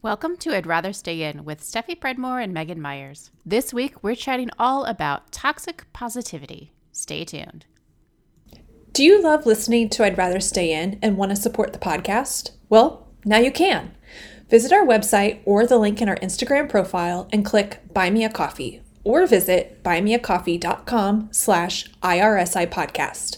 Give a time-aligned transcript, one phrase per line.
[0.00, 3.32] Welcome to I'd Rather Stay In with Steffi Predmore and Megan Myers.
[3.44, 6.70] This week, we're chatting all about toxic positivity.
[6.92, 7.66] Stay tuned.
[8.92, 12.52] Do you love listening to I'd Rather Stay In and want to support the podcast?
[12.68, 13.96] Well, now you can.
[14.48, 18.30] Visit our website or the link in our Instagram profile and click Buy Me a
[18.30, 23.36] Coffee or visit buymeacoffee.com slash IRSI podcast.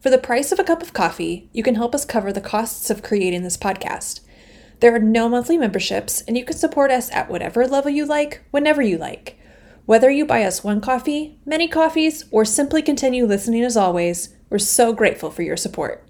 [0.00, 2.90] For the price of a cup of coffee, you can help us cover the costs
[2.90, 4.22] of creating this podcast.
[4.80, 8.40] There are no monthly memberships, and you can support us at whatever level you like,
[8.50, 9.38] whenever you like.
[9.84, 14.58] Whether you buy us one coffee, many coffees, or simply continue listening as always, we're
[14.58, 16.08] so grateful for your support.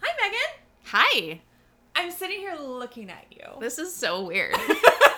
[0.00, 0.50] Hi, Megan.
[0.86, 1.40] Hi.
[1.94, 3.44] I'm sitting here looking at you.
[3.60, 4.56] This is so weird.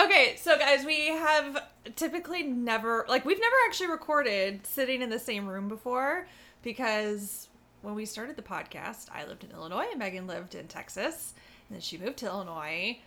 [0.00, 1.64] okay, so guys, we have
[1.96, 6.26] typically never, like, we've never actually recorded sitting in the same room before
[6.62, 7.48] because
[7.82, 11.34] when we started the podcast, I lived in Illinois and Megan lived in Texas.
[11.68, 12.98] And then she moved to Illinois.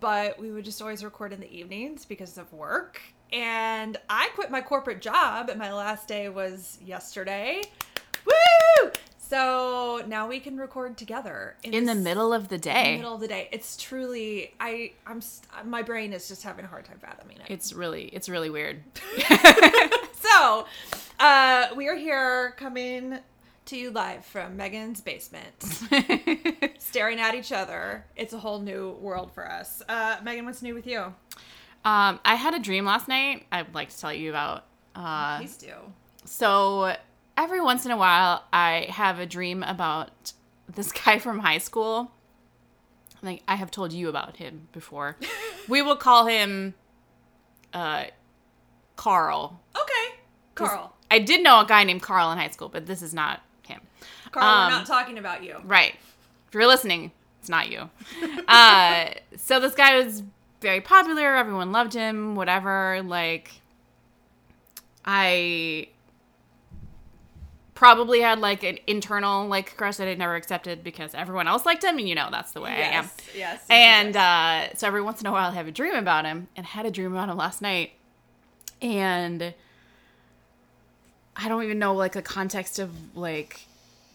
[0.00, 3.00] But we would just always record in the evenings because of work.
[3.32, 7.62] And I quit my corporate job, and my last day was yesterday.
[8.24, 8.90] Woo!
[9.28, 12.90] So now we can record together In the this- middle of the day.
[12.90, 13.48] in the middle of the day.
[13.50, 17.46] It's truly I I'm st- my brain is just having a hard time fathoming it.
[17.48, 18.82] It's really, it's really weird.
[20.20, 20.66] so,
[21.18, 23.18] uh, we are here coming
[23.66, 25.60] to you live from Megan's basement,
[26.78, 28.04] staring at each other.
[28.14, 29.82] It's a whole new world for us.
[29.88, 31.00] Uh, Megan, what's new with you?
[31.84, 33.44] Um, I had a dream last night.
[33.50, 34.66] I'd like to tell you about.
[34.94, 35.72] Uh, Please do.
[36.24, 36.94] so
[37.36, 40.32] every once in a while, I have a dream about
[40.72, 42.10] this guy from high school.
[43.22, 45.16] Like I have told you about him before.
[45.68, 46.74] we will call him,
[47.72, 48.04] uh,
[48.96, 49.60] Carl.
[49.74, 50.14] Okay,
[50.54, 50.94] Carl.
[51.10, 53.80] I did know a guy named Carl in high school, but this is not him.
[54.32, 55.56] Carl, Um, we're not talking about you.
[55.64, 55.94] Right.
[56.48, 57.90] If you're listening, it's not you.
[58.48, 60.22] uh, so this guy was
[60.60, 61.36] very popular.
[61.36, 62.34] Everyone loved him.
[62.34, 63.02] Whatever.
[63.04, 63.52] Like,
[65.04, 65.88] I
[67.76, 71.84] probably had like an internal like crush that I never accepted because everyone else liked
[71.84, 73.04] him, and you know that's the way I am.
[73.04, 73.34] Yes, yes.
[73.36, 74.72] yes, And yes.
[74.74, 76.68] uh, so every once in a while, I have a dream about him, and I
[76.70, 77.92] had a dream about him last night,
[78.82, 79.54] and
[81.36, 83.60] I don't even know like the context of like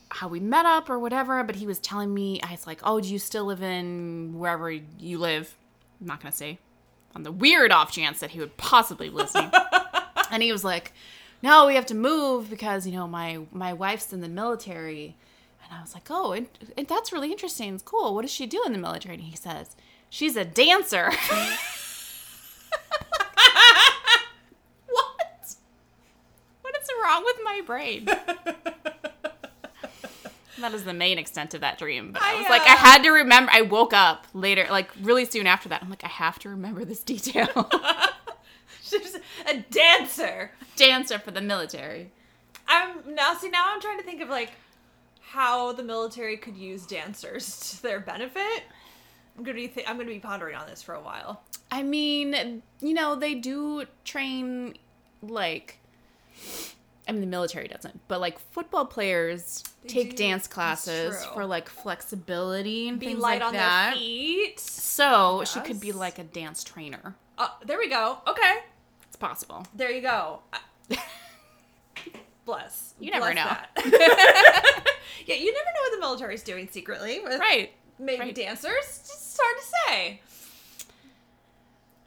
[0.09, 2.99] how we met up or whatever, but he was telling me, I was like, "Oh,
[2.99, 5.55] do you still live in wherever you live?"
[6.01, 6.57] I'm not gonna say
[7.15, 9.51] on the weird off chance that he would possibly be listening.
[10.31, 10.93] and he was like,
[11.41, 15.15] "No, we have to move because you know my my wife's in the military."
[15.63, 16.47] And I was like, "Oh, and,
[16.77, 17.73] and that's really interesting.
[17.73, 18.13] It's cool.
[18.15, 19.75] What does she do in the military?" And he says,
[20.09, 21.11] "She's a dancer."
[24.87, 25.55] what?
[26.61, 28.07] What is wrong with my brain?
[30.61, 32.11] that is the main extent of that dream.
[32.11, 33.51] But I, I, was like, uh, I had to remember.
[33.53, 35.81] I woke up later, like really soon after that.
[35.83, 37.69] I'm like, I have to remember this detail.
[39.51, 40.51] a dancer.
[40.75, 42.11] Dancer for the military.
[42.67, 44.51] I'm now see now I'm trying to think of like
[45.21, 48.63] how the military could use dancers to their benefit.
[49.37, 51.41] I'm gonna be th- I'm gonna be pondering on this for a while.
[51.71, 54.75] I mean, you know, they do train
[55.21, 55.77] like.
[57.07, 60.17] I mean, the military doesn't, but like football players take do.
[60.17, 63.91] dance classes for like flexibility and Be things light like on that.
[63.91, 64.59] their feet.
[64.59, 67.15] So she could be like a dance trainer.
[67.37, 68.19] Uh, there we go.
[68.27, 68.59] Okay,
[69.11, 69.67] It's possible.
[69.75, 70.39] there you go.
[72.45, 72.93] Bless.
[72.97, 73.57] You never Bless know.
[75.25, 77.19] yeah, you never know what the military's doing secretly.
[77.21, 77.73] With Right.
[77.99, 78.33] Maybe right.
[78.35, 78.71] dancers.
[78.85, 80.21] It's hard to say.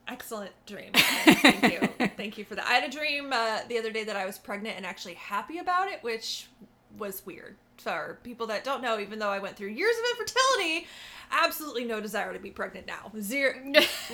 [0.09, 0.93] Excellent dream.
[0.95, 2.09] Thank you.
[2.17, 2.67] Thank you for that.
[2.67, 5.59] I had a dream uh, the other day that I was pregnant and actually happy
[5.59, 6.47] about it, which
[6.99, 8.99] was weird for people that don't know.
[8.99, 10.87] Even though I went through years of infertility,
[11.31, 13.13] absolutely no desire to be pregnant now.
[13.21, 13.57] Zero,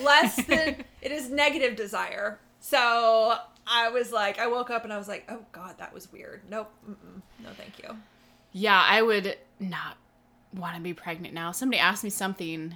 [0.02, 2.40] less than it is negative desire.
[2.60, 6.12] So I was like, I woke up and I was like, oh god, that was
[6.12, 6.42] weird.
[6.48, 7.96] Nope, no, thank you.
[8.52, 9.96] Yeah, I would not
[10.54, 11.52] want to be pregnant now.
[11.52, 12.74] Somebody asked me something,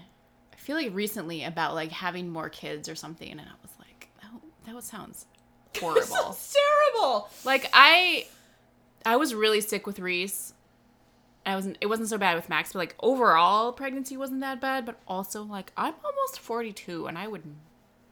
[0.53, 4.09] I feel like recently about like having more kids or something, and I was like,
[4.23, 5.27] that, that sounds
[5.81, 6.03] horrible.
[6.03, 6.57] Sounds
[6.93, 7.29] terrible.
[7.45, 8.27] like I,
[9.05, 10.55] I was really sick with Reese.
[11.47, 11.77] I wasn't.
[11.83, 14.87] It wasn't so bad with Max, but like overall pregnancy wasn't that bad.
[14.87, 17.43] But also like I'm almost 42, and I would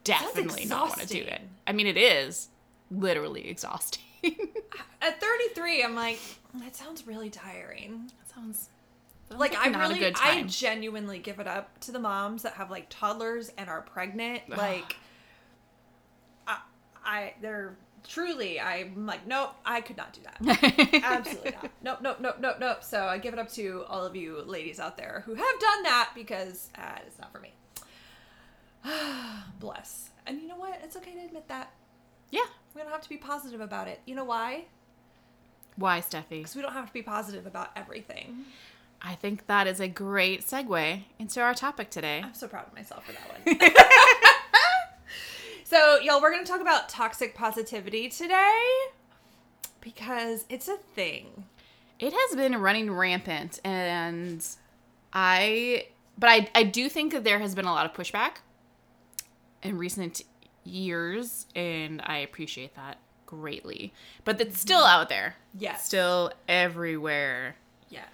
[0.03, 1.41] definitely not want to do it.
[1.65, 2.49] I mean, it is
[2.91, 4.03] literally exhausting.
[5.01, 6.19] At 33, I'm like,
[6.55, 8.11] that sounds really tiring.
[8.19, 8.69] that sounds
[9.29, 12.53] Like I not really, a good I genuinely give it up to the moms that
[12.53, 14.49] have like toddlers and are pregnant.
[14.49, 14.95] Like,
[16.47, 16.59] I,
[17.03, 17.75] I, they're
[18.07, 21.01] truly, I'm like, nope, I could not do that.
[21.03, 21.71] Absolutely not.
[21.81, 22.83] Nope, nope, nope, nope, nope.
[22.83, 25.83] So I give it up to all of you ladies out there who have done
[25.83, 27.53] that because uh, it's not for me.
[29.59, 30.09] Bless.
[30.25, 30.79] And you know what?
[30.83, 31.71] It's okay to admit that.
[32.31, 32.41] yeah.
[32.75, 33.99] We don't have to be positive about it.
[34.05, 34.65] You know why?
[35.75, 36.29] Why, Steffi?
[36.29, 38.45] Because we don't have to be positive about everything.
[38.99, 42.21] I think that is a great segue into our topic today.
[42.23, 43.71] I'm so proud of myself for that one.
[45.65, 48.69] so, y'all, we're going to talk about toxic positivity today
[49.81, 51.45] because it's a thing.
[51.99, 54.43] It has been running rampant, and
[55.11, 55.87] I,
[56.17, 58.37] but I, I do think that there has been a lot of pushback
[59.63, 60.21] in recent
[60.63, 63.93] years, and I appreciate that greatly.
[64.23, 65.85] But it's still out there, Yes.
[65.85, 67.55] still everywhere.
[67.89, 68.09] Yes.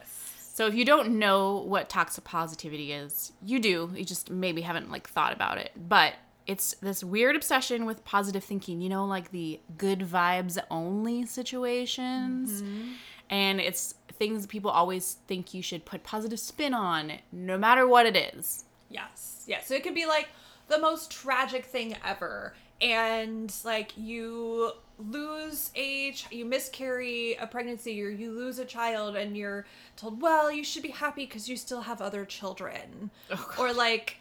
[0.54, 3.92] So if you don't know what toxic positivity is, you do.
[3.96, 5.72] You just maybe haven't like thought about it.
[5.88, 6.14] But
[6.48, 12.62] it's this weird obsession with positive thinking, you know, like the good vibes only situations.
[12.62, 12.92] Mm-hmm.
[13.30, 18.06] And it's things people always think you should put positive spin on, no matter what
[18.06, 18.66] it is.
[18.90, 19.44] Yes.
[19.48, 19.68] Yes.
[19.68, 20.28] So it could be like
[20.70, 22.54] the most tragic thing ever.
[22.82, 29.16] And like you lose a, ch- you miscarry a pregnancy or you lose a child
[29.16, 29.66] and you're
[29.98, 33.12] told, well, you should be happy because you still have other children.
[33.32, 34.18] Oh, or like,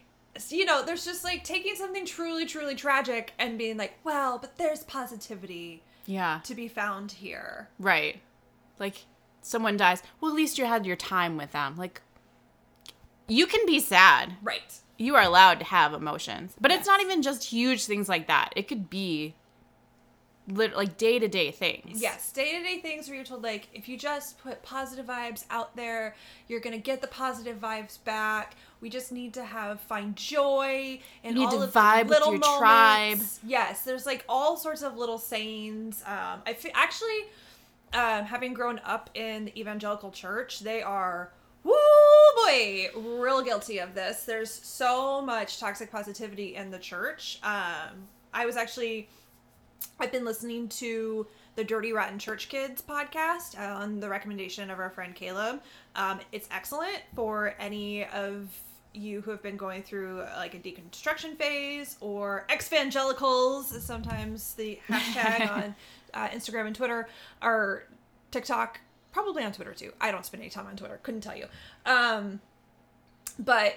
[0.48, 4.56] you know, there's just like taking something truly, truly tragic and being like, well, but
[4.56, 6.40] there's positivity Yeah.
[6.44, 7.68] to be found here.
[7.78, 8.20] Right.
[8.80, 9.04] Like
[9.42, 10.02] someone dies.
[10.20, 11.76] Well, at least you had your time with them.
[11.76, 12.00] Like
[13.28, 14.34] you can be sad.
[14.42, 14.78] Right.
[14.98, 18.52] You are allowed to have emotions but it's not even just huge things like that
[18.56, 19.34] it could be
[20.48, 23.96] lit- like day-to-day things Yes, day to day things where you're told like if you
[23.98, 26.14] just put positive vibes out there,
[26.48, 28.54] you're gonna get the positive vibes back.
[28.80, 32.04] We just need to have find joy and You need all to of vibe the
[32.04, 32.58] with little your moments.
[32.58, 33.18] tribe.
[33.46, 36.02] Yes, there's like all sorts of little sayings.
[36.06, 37.24] Um, I actually,
[37.92, 41.30] um, having grown up in the evangelical church, they are.
[41.64, 41.75] Woo
[42.37, 44.25] boy, real guilty of this.
[44.25, 47.38] There's so much toxic positivity in the church.
[47.43, 49.08] Um, I was actually
[50.00, 51.26] I've been listening to
[51.56, 55.60] the Dirty Rotten Church Kids podcast uh, on the recommendation of our friend Caleb.
[55.96, 58.49] Um, it's excellent for any of
[58.94, 64.54] you who have been going through uh, like a deconstruction phase or evangelicals is sometimes
[64.54, 65.75] the hashtag on
[66.14, 67.08] uh, Instagram and Twitter
[67.43, 67.84] or
[68.31, 68.81] TikTok,
[69.18, 69.92] probably on Twitter too.
[70.00, 71.46] I don't spend any time on Twitter, couldn't tell you.
[71.84, 72.40] Um,
[73.36, 73.74] but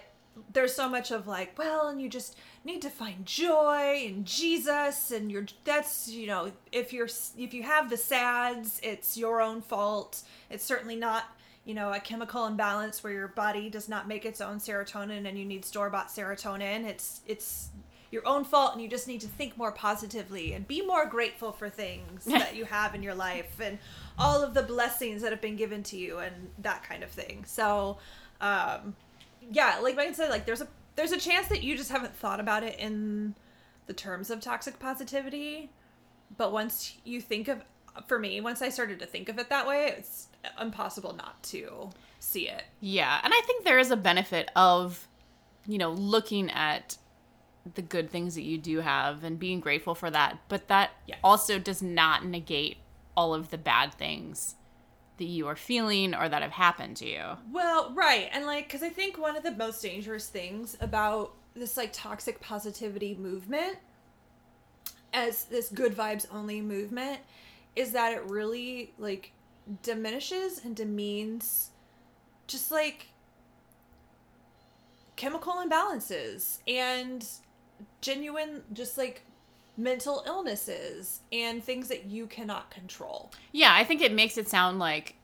[0.53, 5.11] there's so much of like well and you just need to find joy in jesus
[5.11, 9.61] and you're that's you know if you're if you have the sads it's your own
[9.61, 11.25] fault it's certainly not
[11.65, 15.37] you know a chemical imbalance where your body does not make its own serotonin and
[15.37, 17.71] you need store-bought serotonin it's it's
[18.11, 21.51] your own fault and you just need to think more positively and be more grateful
[21.51, 23.77] for things that you have in your life and
[24.19, 27.43] all of the blessings that have been given to you and that kind of thing
[27.45, 27.97] so
[28.41, 28.95] um
[29.49, 32.39] yeah, like Megan said, like there's a there's a chance that you just haven't thought
[32.39, 33.33] about it in
[33.87, 35.71] the terms of toxic positivity.
[36.37, 37.63] But once you think of
[38.05, 40.27] for me, once I started to think of it that way, it's
[40.59, 42.63] impossible not to see it.
[42.81, 45.07] yeah and i think there is a benefit of
[45.65, 46.95] you know looking at
[47.75, 51.19] the good things that you do have and being grateful for that but that Yes.
[51.23, 52.77] also does not negate
[53.15, 54.55] all of the bad things
[55.17, 58.29] that you are feeling or that have happened to you Well, right.
[58.31, 62.39] And like cuz I think one of the most dangerous things about this like toxic
[62.39, 63.77] positivity movement
[65.13, 67.19] as this good vibes only movement
[67.75, 69.31] is that it really like
[69.83, 71.69] diminishes and demeans
[72.47, 73.07] just like
[75.15, 77.27] chemical imbalances and
[78.01, 79.23] genuine just like
[79.77, 83.31] mental illnesses and things that you cannot control.
[83.51, 85.15] Yeah, I think it makes it sound like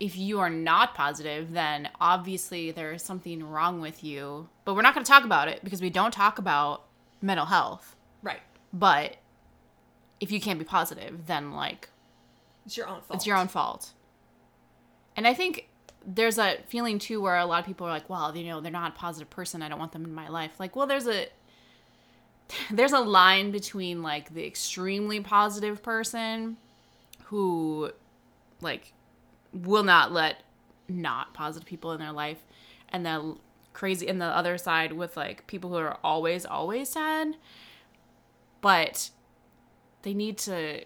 [0.00, 4.48] if you are not positive, then obviously there's something wrong with you.
[4.64, 6.86] But we're not going to talk about it because we don't talk about
[7.20, 7.96] mental health.
[8.22, 8.40] Right.
[8.72, 9.16] But
[10.20, 11.90] if you can't be positive, then like
[12.64, 13.16] It's your own fault.
[13.16, 13.92] it's your own fault.
[15.16, 15.68] And I think
[16.06, 18.72] there's a feeling too where a lot of people are like, well, you know, they're
[18.72, 19.60] not a positive person.
[19.60, 20.52] I don't want them in my life.
[20.58, 21.26] Like, well, there's a
[22.70, 26.56] there's a line between like the extremely positive person
[27.24, 27.90] who
[28.60, 28.92] like
[29.52, 30.42] will not let
[30.88, 32.38] not positive people in their life
[32.88, 33.36] and the
[33.72, 37.36] crazy and the other side with like people who are always always sad
[38.60, 39.10] but
[40.02, 40.82] they need to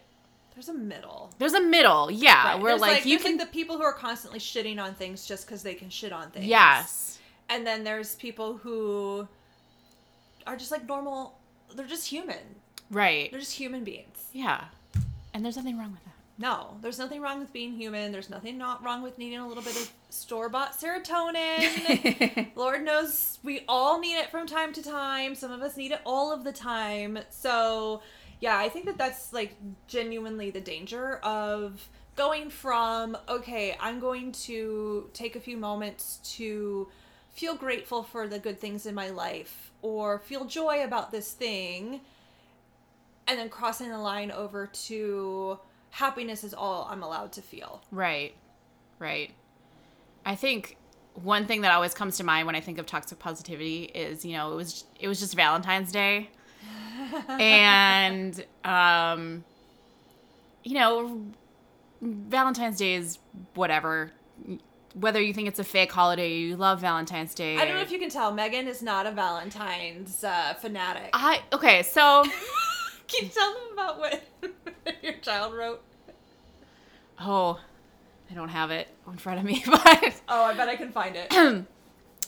[0.55, 1.33] There's a middle.
[1.39, 2.61] there's a middle yeah Right.
[2.63, 5.47] where There's, like, you can like, the people who are constantly shitting on things just
[5.47, 6.47] because they can shit on things.
[6.47, 7.19] yes
[7.49, 9.27] And then there's people who
[10.47, 11.39] are just like normal.
[11.75, 12.57] They're just human.
[12.91, 14.29] right They're just human beings.
[14.33, 14.65] yeah
[15.33, 16.15] And there's nothing wrong with that.
[16.37, 18.11] No, there's nothing wrong with being human.
[18.11, 22.49] There's nothing not wrong with needing a little bit of store bought serotonin.
[22.57, 25.37] Lord knows we all need it from time to time.
[25.37, 27.21] Some of us need it all of the time.
[27.31, 28.03] So,
[28.41, 29.55] yeah, I think that that's like
[29.87, 36.89] genuinely the danger of going from, okay, I'm going to take a few moments to
[37.35, 42.01] feel grateful for the good things in my life or feel joy about this thing,
[43.27, 45.59] and then crossing the line over to
[45.91, 47.83] happiness is all I'm allowed to feel.
[47.91, 48.35] Right.
[48.99, 49.33] Right.
[50.25, 50.77] I think
[51.15, 54.33] one thing that always comes to mind when I think of toxic positivity is, you
[54.33, 56.31] know, it was it was just Valentine's Day.
[57.29, 59.45] and um
[60.63, 61.27] you know,
[62.01, 63.19] Valentine's Day is
[63.55, 64.11] whatever.
[64.95, 67.57] Whether you think it's a fake holiday, you love Valentine's Day.
[67.57, 71.11] I don't know if you can tell, Megan is not a Valentine's uh, fanatic.
[71.13, 72.25] I okay, so
[73.09, 74.23] Can you tell them about what
[75.03, 75.83] your child wrote?
[77.21, 77.61] oh,
[78.31, 81.17] I don't have it in front of me, but Oh, I bet I can find
[81.17, 81.65] it.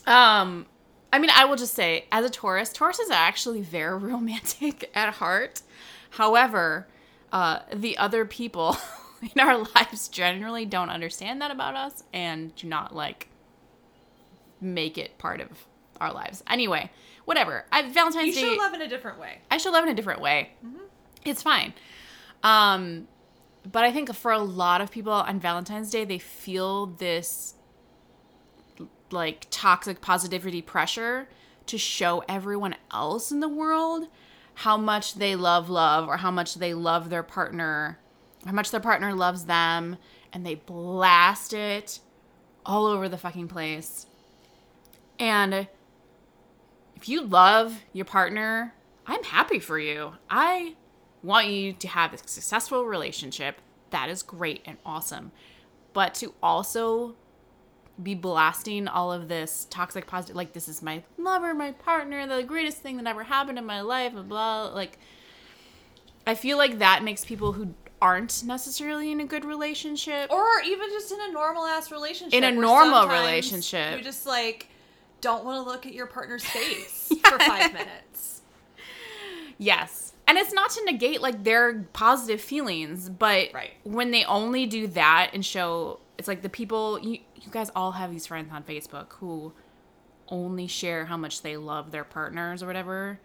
[0.07, 0.67] Um,
[1.13, 5.15] I mean, I will just say, as a Taurus, Taurus is actually very romantic at
[5.15, 5.63] heart.
[6.11, 6.87] However,
[7.33, 8.77] uh, the other people
[9.35, 13.29] in our lives generally don't understand that about us and do not like
[14.61, 15.67] make it part of
[16.01, 16.43] our lives.
[16.49, 16.91] Anyway,
[17.25, 17.65] whatever.
[17.73, 18.55] I, Valentine's you Day.
[18.55, 19.39] show love in a different way.
[19.51, 20.51] I show love in a different way.
[21.25, 21.75] It's fine.
[22.43, 23.09] Um,
[23.71, 27.55] but I think for a lot of people on Valentine's Day, they feel this
[29.11, 31.29] like toxic positivity pressure
[31.67, 34.07] to show everyone else in the world
[34.61, 37.99] how much they love love or how much they love their partner,
[38.47, 39.97] how much their partner loves them,
[40.33, 42.01] and they blast it
[42.65, 44.07] all over the fucking place.
[45.19, 45.69] And
[46.95, 48.75] if you love your partner,
[49.07, 50.15] I'm happy for you.
[50.29, 50.75] I
[51.23, 53.61] want you to have a successful relationship.
[53.91, 55.33] That is great and awesome.
[55.93, 57.15] But to also
[58.03, 62.43] be blasting all of this toxic positive like this is my lover, my partner, the
[62.43, 64.99] greatest thing that ever happened in my life, blah blah like
[66.27, 70.91] I feel like that makes people who aren't necessarily in a good relationship Or even
[70.91, 72.35] just in a normal ass relationship.
[72.35, 73.97] In a normal relationship.
[73.99, 74.69] You just like
[75.23, 78.43] don't want to look at your partner's face for five minutes.
[79.59, 80.13] Yes.
[80.29, 83.73] And it's not to negate like their positive feelings, but Right.
[83.85, 87.93] when they only do that and show it's like the people you you guys all
[87.93, 89.53] have these friends on Facebook who
[90.29, 93.21] only share how much they love their partners or whatever.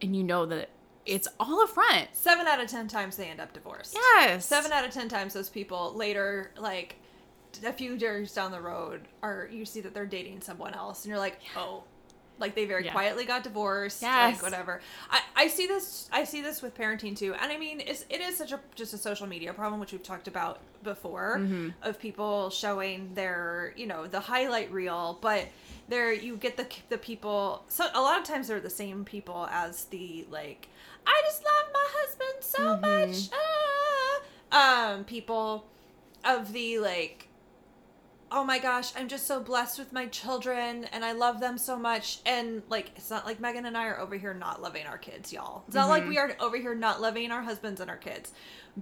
[0.00, 0.68] And you know that
[1.06, 2.08] it's all a front.
[2.12, 3.94] Seven out of ten times they end up divorced.
[3.94, 4.46] Yes.
[4.46, 6.96] Seven out of ten times those people later, like
[7.64, 11.10] a few years down the road, are you see that they're dating someone else, and
[11.10, 11.84] you're like, oh,
[12.38, 12.92] like they very Yeah.
[12.92, 14.34] quietly got divorced, Yes.
[14.34, 14.80] like whatever.
[15.08, 18.20] I, I see this I see this with parenting too, and I mean it's it
[18.20, 21.68] is such a just a social media problem which we've talked about before Mm-hmm.
[21.82, 25.46] of people showing their you know the highlight reel, but
[25.88, 27.62] there you get the the people.
[27.68, 30.68] So a lot of times they're the same people as the like.
[31.06, 33.30] I just love my husband so much.
[34.52, 34.92] Ah.
[34.92, 35.66] Um, people
[36.24, 37.28] of the like
[38.34, 41.78] oh my gosh, I'm just so blessed with my children and I love them so
[41.78, 42.18] much.
[42.26, 45.32] And like, it's not like Megan and I are over here not loving our kids,
[45.32, 45.62] y'all.
[45.68, 48.32] It's not like we are over here not loving our husbands and our kids.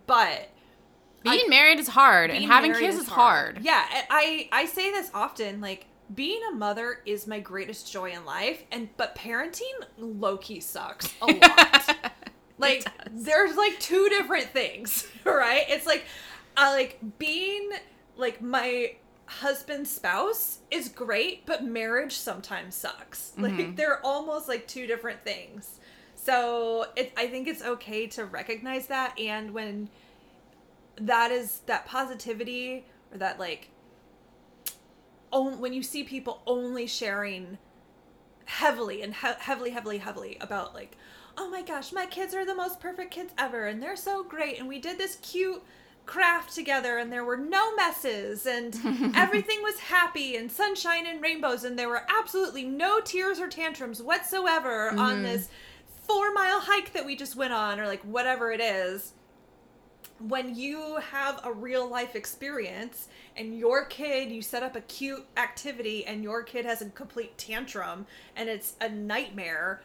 [0.07, 0.49] But
[1.23, 3.61] Being married is hard and having kids is hard.
[3.63, 5.61] Yeah, I I say this often.
[5.61, 10.61] Like being a mother is my greatest joy in life, and but parenting low key
[10.61, 12.13] sucks a lot.
[12.59, 15.65] like there's like two different things, right?
[15.69, 16.05] It's like,
[16.57, 17.71] uh, like being
[18.17, 23.33] like my husband's spouse is great, but marriage sometimes sucks.
[23.39, 25.81] Like they're almost like two different things.
[26.15, 29.89] So it, I think it's okay to recognize that, and when
[31.01, 33.71] that is that positivity or that like
[35.33, 37.59] on, when you see people only sharing
[38.45, 40.97] heavily and he- heavily heavily heavily about like
[41.39, 44.59] oh my gosh my kids are the most perfect kids ever and they're so great
[44.59, 45.63] and we did this cute
[46.05, 48.75] craft together and there were no messes and
[49.15, 54.03] everything was happy and sunshine and rainbows and there were absolutely no tears or tantrums
[54.03, 55.23] whatsoever on mm-hmm.
[55.23, 55.49] this
[56.03, 59.13] four mile hike that we just went on or like whatever it is
[60.29, 65.25] when you have a real life experience and your kid you set up a cute
[65.37, 69.83] activity and your kid has a complete tantrum and it's a nightmare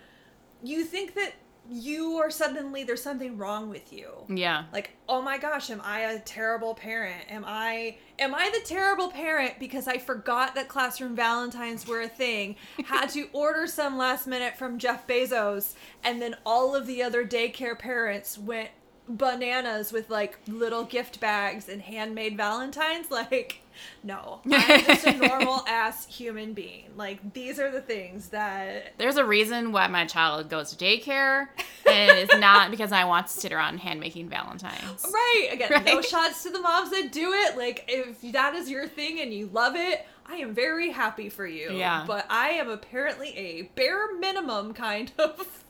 [0.63, 1.33] you think that
[1.69, 4.09] you are suddenly there's something wrong with you.
[4.29, 4.65] Yeah.
[4.71, 7.29] like oh my gosh am i a terrible parent?
[7.29, 12.07] Am i am i the terrible parent because i forgot that classroom valentines were a
[12.07, 12.55] thing?
[12.85, 17.25] Had to order some last minute from jeff bezos and then all of the other
[17.25, 18.69] daycare parents went
[19.07, 23.61] bananas with like little gift bags and handmade valentines like
[24.03, 24.41] no.
[24.51, 26.85] I'm just a normal ass human being.
[26.95, 31.47] Like these are the things that There's a reason why my child goes to daycare,
[31.85, 35.05] and it's not because I want to sit around hand making Valentines.
[35.13, 37.57] right again no shots to the moms that do it.
[37.57, 41.47] Like if that is your thing and you love it i am very happy for
[41.47, 41.71] you.
[41.71, 42.03] Yeah.
[42.05, 45.63] but i am apparently a bare minimum kind of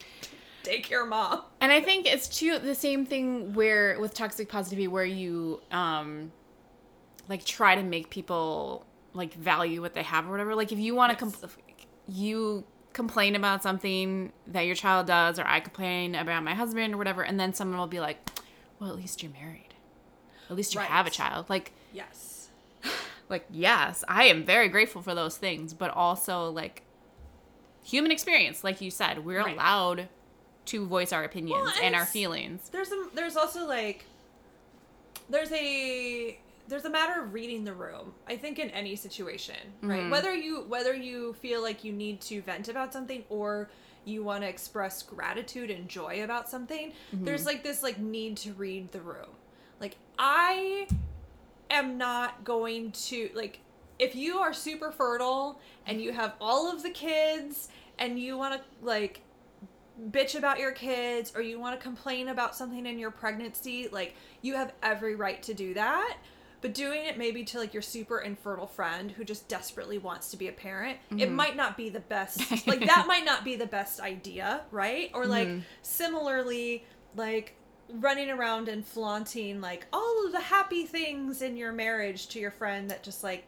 [0.68, 5.06] daycare mom And I think it's too the same thing where with toxic positivity, where
[5.06, 6.32] you um,
[7.28, 10.54] like try to make people like value what they have or whatever.
[10.56, 11.36] Like if you want to Yes.
[11.36, 11.50] compl-
[12.08, 16.98] you complain about something that your child does, or I complain about my husband or
[16.98, 18.18] whatever, and then someone will be like,
[18.80, 19.74] "Well, at least you're married.
[20.50, 20.90] At least you Right.
[20.90, 22.50] have a child." Like yes
[23.30, 26.84] like yes i am very grateful for those things but also like
[27.84, 29.54] human experience like you said we're Right.
[29.56, 30.08] allowed
[30.68, 32.70] to voice our opinions Well, and and our feelings.
[32.70, 34.06] There's a there's also like
[35.30, 40.02] there's a there's a matter of reading the room i think in any situation right?
[40.04, 40.10] Mhm.
[40.12, 43.70] whether you whether you feel like you need to vent about something or
[44.06, 48.54] you want to express gratitude and joy about something there's like this like need to
[48.54, 49.30] read the room.
[49.82, 50.88] Like i
[51.70, 53.60] am not going to like
[54.00, 57.68] if you are super fertile and you have all of the kids
[58.00, 59.22] and you want to like
[60.12, 64.16] bitch about your kids or you want to complain about something in your pregnancy, like
[64.42, 66.18] you have every right to do that.
[66.60, 70.38] But doing it maybe to like your super infertile friend who just desperately wants to
[70.38, 71.36] be a parent, it mm-hmm.
[71.36, 72.40] might not be the best.
[72.68, 75.12] like that might not be the best idea, right?
[75.14, 75.60] Or like mm-hmm.
[75.84, 76.84] similarly,
[77.16, 77.56] like
[77.94, 82.52] running around and flaunting like all of the happy things in your marriage to your
[82.52, 83.46] friend that just like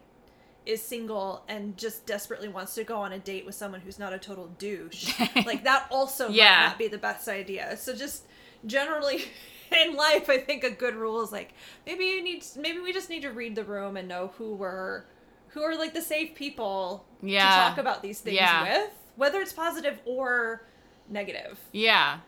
[0.66, 4.12] is single and just desperately wants to go on a date with someone who's not
[4.12, 5.12] a total douche.
[5.46, 6.44] like that also Yeah.
[6.60, 7.76] might not be the best idea.
[7.76, 8.24] So just
[8.66, 9.24] generally
[9.72, 11.54] in life, I think a good rule is like
[11.86, 15.04] maybe you need maybe we just need to read the room and know who we're
[15.48, 17.48] who are like the safe people Yeah.
[17.48, 18.62] to talk about these things Yeah.
[18.82, 20.66] with, whether it's positive or
[21.08, 21.58] negative.
[21.72, 22.18] yeah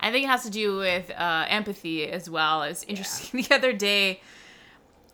[0.00, 3.72] i think it has to do with uh, empathy as well it's interesting the other
[3.74, 4.20] day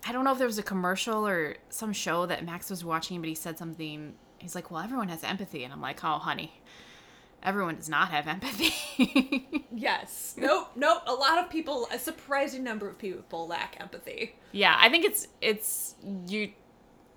[0.07, 3.21] i don't know if there was a commercial or some show that max was watching
[3.21, 6.61] but he said something he's like well everyone has empathy and i'm like oh honey
[7.43, 8.75] everyone does not have empathy
[9.79, 10.35] Yes.
[10.37, 10.71] Nope.
[10.75, 11.03] Nope.
[11.07, 14.35] A lot of people, a surprising number of people lack empathy.
[14.51, 15.95] Yeah, I think it's it's
[16.27, 16.51] you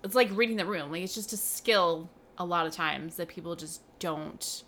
[0.04, 0.92] it's like reading the room.
[0.92, 4.62] Like it's just a skill a lot of times that people just don't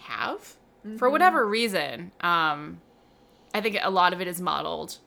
[0.00, 0.56] have
[0.98, 2.12] for whatever reason.
[2.20, 2.82] Um
[3.54, 4.98] I think a lot of it is modeled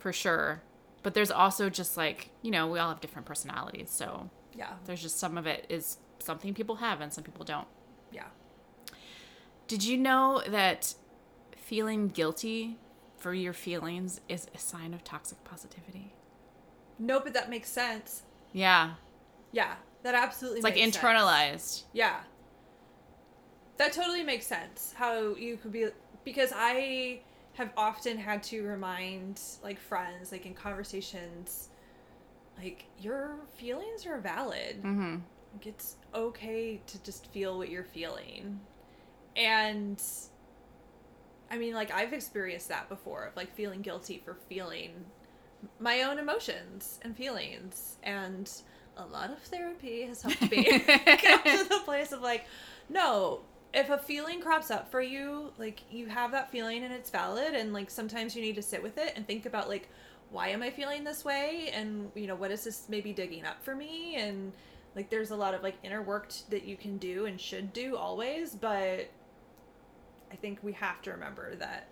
[0.00, 0.60] for sure.
[1.04, 3.90] But there's also just like, you know, we all have different personalities.
[3.90, 4.72] So Yeah.
[4.86, 7.68] there's just some of it is something people have and some people don't.
[8.10, 8.28] Yeah.
[9.68, 10.94] Did you know that
[11.56, 12.78] feeling guilty
[13.18, 16.14] for your feelings is a sign of toxic positivity?
[16.98, 18.22] No, but that makes sense.
[18.52, 18.94] Yeah.
[19.52, 19.76] Yeah.
[20.04, 21.04] That absolutely It's like makes sense.
[21.04, 21.82] internalized.
[21.92, 22.20] Yeah.
[23.76, 24.94] That totally makes sense.
[24.96, 25.88] How you could be
[26.24, 27.20] because I
[27.54, 31.70] have often had to remind like friends, like in conversations,
[32.58, 34.82] like your feelings are valid.
[34.82, 35.16] Mm-hmm.
[35.52, 38.60] Like it's okay to just feel what you're feeling.
[39.36, 40.02] And
[41.50, 45.04] I mean, like I've experienced that before, of like feeling guilty for feeling
[45.78, 47.98] my own emotions and feelings.
[48.02, 48.50] And
[48.96, 52.46] a lot of therapy has helped me get to the place of like,
[52.88, 53.42] no,
[53.74, 57.54] if a feeling crops up for you, like you have that feeling and it's valid,
[57.54, 59.88] and like sometimes you need to sit with it and think about like,
[60.30, 61.70] why am I feeling this way?
[61.74, 64.16] And you know, what is this maybe digging up for me?
[64.16, 64.52] And
[64.94, 67.72] like, there's a lot of like inner work t- that you can do and should
[67.72, 69.10] do always, but
[70.30, 71.88] I think we have to remember that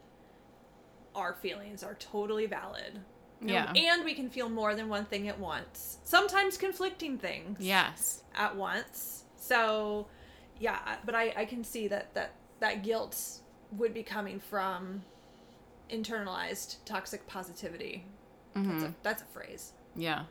[1.14, 3.00] our feelings are totally valid.
[3.44, 3.72] Yeah.
[3.72, 5.98] And we can feel more than one thing at once.
[6.04, 8.22] Sometimes conflicting things Yes.
[8.36, 9.24] at once.
[9.36, 10.06] So,
[10.62, 13.40] yeah, but I, I can see that, that that guilt
[13.72, 15.02] would be coming from
[15.90, 18.04] internalized toxic positivity.
[18.54, 18.84] That's, Mm-hmm.
[18.84, 19.72] a, that's a phrase.
[19.96, 20.24] Yeah.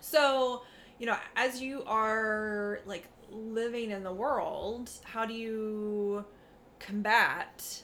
[0.00, 0.62] So,
[0.98, 6.24] you know, as you are like living in the world, how do you
[6.78, 7.82] combat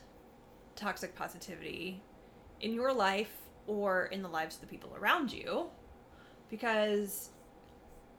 [0.76, 2.02] toxic positivity
[2.60, 3.32] in your life
[3.66, 5.66] or in the lives of the people around you?
[6.50, 7.30] Because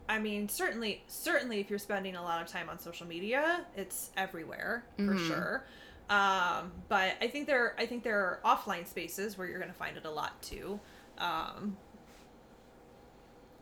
[0.10, 4.10] I mean, certainly certainly if you're spending a lot of time on social media, it's
[4.15, 5.28] everywhere for Mhm.
[5.28, 5.63] sure.
[6.10, 9.78] Um, but I think there I think there are offline spaces where you're going to
[9.78, 10.80] find it a lot too.
[11.17, 11.76] Um,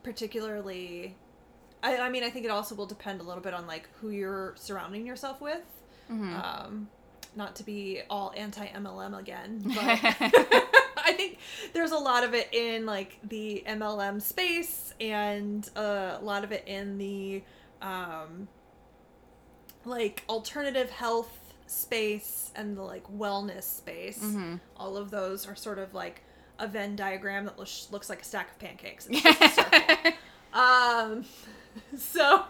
[0.03, 1.15] particularly
[1.81, 4.09] I, I mean i think it also will depend a little bit on like who
[4.11, 5.61] you're surrounding yourself with
[6.11, 6.35] Mm-hmm.
[6.35, 6.89] um
[7.35, 10.65] not to be all anti MLM again, but
[11.05, 11.37] I think
[11.73, 16.51] there's a lot of it in like the MLM space and uh, a lot of
[16.51, 17.43] it in the
[17.81, 18.47] um,
[19.85, 24.19] like alternative health space and the like wellness space.
[24.19, 24.55] Mm-hmm.
[24.77, 26.23] All of those are sort of like
[26.57, 29.07] a Venn diagram that looks looks like a stack of pancakes.
[29.09, 30.11] It's just a circle.
[30.53, 31.25] Um,
[31.97, 32.45] so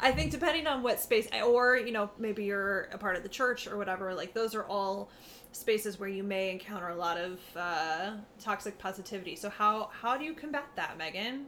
[0.00, 3.28] I think depending on what space, or you know, maybe you're a part of the
[3.28, 5.10] church or whatever, like those are all
[5.52, 9.36] spaces where you may encounter a lot of uh, toxic positivity.
[9.36, 11.46] So how how do you combat that, Megan?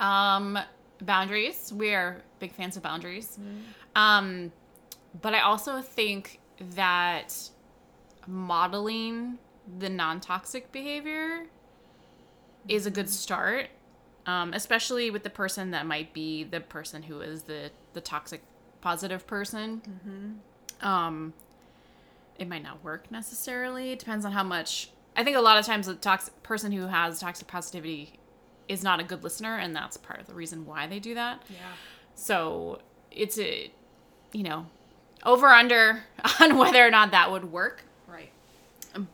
[0.00, 0.58] Um,
[1.00, 1.72] boundaries.
[1.72, 3.38] We are big fans of boundaries.
[3.94, 4.52] Um,
[5.20, 6.40] but I also think
[6.74, 7.34] that
[8.26, 9.38] modeling
[9.78, 11.46] the non toxic behavior
[12.68, 13.68] is a good start,
[14.26, 18.42] um, especially with the person that might be the person who is the, the toxic
[18.80, 19.82] positive person.
[20.80, 21.32] Um,
[22.38, 23.92] it might not work necessarily.
[23.92, 24.90] It depends on how much.
[25.16, 28.18] I think a lot of times the toxic person who has toxic positivity
[28.68, 31.42] is not a good listener, and that's part of the reason why they do that.
[31.48, 31.58] Yeah.
[32.14, 33.70] So it's a,
[34.32, 34.66] you know,
[35.24, 36.04] over under
[36.40, 37.84] on whether or not that would work.
[38.06, 38.30] Right.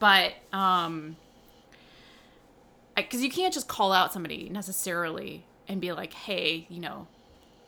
[0.00, 1.16] But um,
[2.96, 7.06] because you can't just call out somebody necessarily and be like, hey, you know,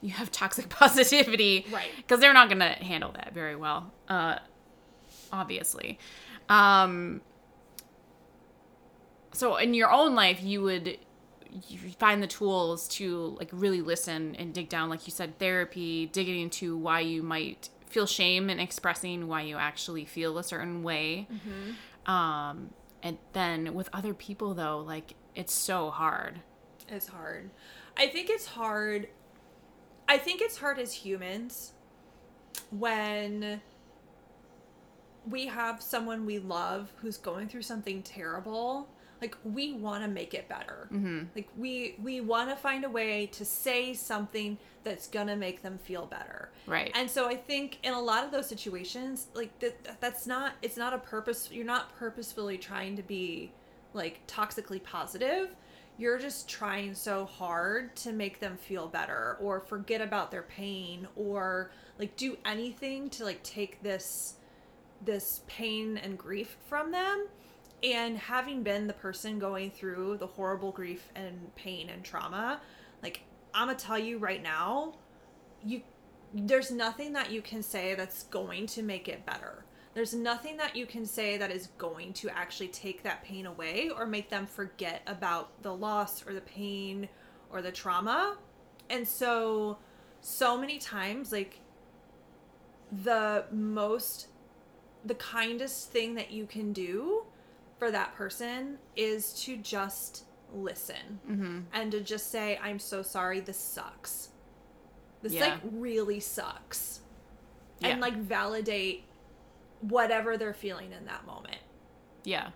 [0.02, 1.88] you have toxic positivity, Right.
[1.96, 4.38] Because they're not gonna handle that very well, uh,
[5.34, 5.98] obviously.
[6.48, 7.20] Um,
[9.32, 10.98] so in your own life, you would
[11.68, 16.06] you find the tools to like really listen and dig down, like you said, therapy,
[16.06, 20.82] digging into why you might feel shame and expressing why you actually feel a certain
[20.82, 21.28] way.
[22.06, 22.70] Um,
[23.02, 26.40] and then with other people, though, like it's so hard.
[26.88, 27.50] It's hard.
[27.96, 29.08] I think it's hard.
[30.08, 31.72] I think it's hard as humans
[32.70, 33.60] when
[35.28, 38.88] we have someone we love who's going through something terrible.
[39.20, 40.88] Like we want to make it better.
[40.92, 41.24] Mm-hmm.
[41.34, 45.78] Like we we want to find a way to say something that's gonna make them
[45.78, 46.50] feel better.
[46.66, 46.90] Right.
[46.94, 50.76] And so I think in a lot of those situations, like that, that's not it's
[50.76, 51.48] not a purpose.
[51.50, 53.52] You're not purposefully trying to be
[53.94, 55.54] like toxically positive.
[55.96, 61.06] You're just trying so hard to make them feel better or forget about their pain
[61.14, 64.34] or like do anything to like take this
[65.02, 67.26] this pain and grief from them.
[67.82, 72.60] And having been the person going through the horrible grief and pain and trauma,
[73.02, 74.94] like I'm gonna tell you right now,
[75.62, 75.82] you
[76.32, 79.64] there's nothing that you can say that's going to make it better.
[79.94, 83.90] There's nothing that you can say that is going to actually take that pain away
[83.96, 87.08] or make them forget about the loss or the pain
[87.50, 88.36] or the trauma.
[88.90, 89.78] And so
[90.20, 91.60] so many times like
[92.90, 94.28] the most
[95.04, 97.24] the kindest thing that you can do
[97.78, 101.58] for that person is to just listen Mm-hmm.
[101.72, 104.28] and to just say, I'm so sorry, this sucks.
[105.22, 105.46] This Yeah.
[105.46, 107.00] like really sucks.
[107.80, 107.88] Yeah.
[107.88, 109.04] And like validate
[109.80, 111.58] whatever they're feeling in that moment.
[112.22, 112.50] Yeah.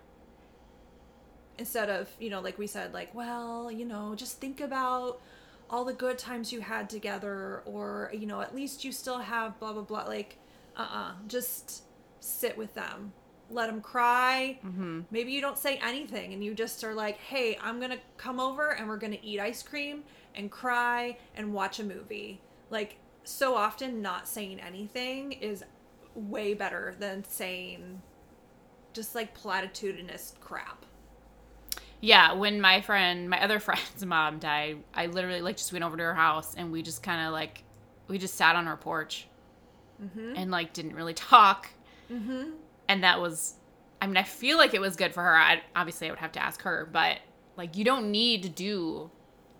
[1.58, 5.20] Instead of, you know, like we said, like, well, you know, just think about
[5.68, 9.58] all the good times you had together, or, you know, at least you still have
[9.58, 10.04] blah, blah, blah.
[10.04, 10.38] Like,
[10.76, 11.82] uh uh Just
[12.20, 13.12] sit with them.
[13.50, 14.58] Let them cry.
[14.64, 15.00] Mm-hmm.
[15.10, 18.70] Maybe you don't say anything and you just are like, hey, I'm to come over
[18.70, 20.04] and we're to eat ice cream
[20.34, 22.40] and cry and watch a movie.
[22.70, 25.64] Like, so often not saying anything is
[26.14, 28.02] way better than saying
[28.92, 30.84] just like platitudinous crap.
[32.00, 35.96] Yeah, when my friend, my other friend's mom died, I literally like just went over
[35.96, 37.64] to her house and we just kind of like,
[38.08, 39.26] we just sat on her porch
[40.36, 41.70] and like didn't really talk.
[42.10, 42.50] Mm-hmm.
[42.88, 43.54] And that was,
[44.00, 45.36] I mean, I feel like it was good for her.
[45.36, 47.18] I, obviously, I would have to ask her, but
[47.56, 49.10] like, you don't need to do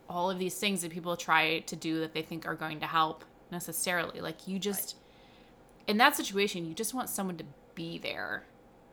[0.09, 2.87] all of these things that people try to do that they think are going to
[2.87, 4.21] help necessarily.
[4.21, 4.97] Like, you just,
[5.87, 8.45] in that situation, you just want someone to be there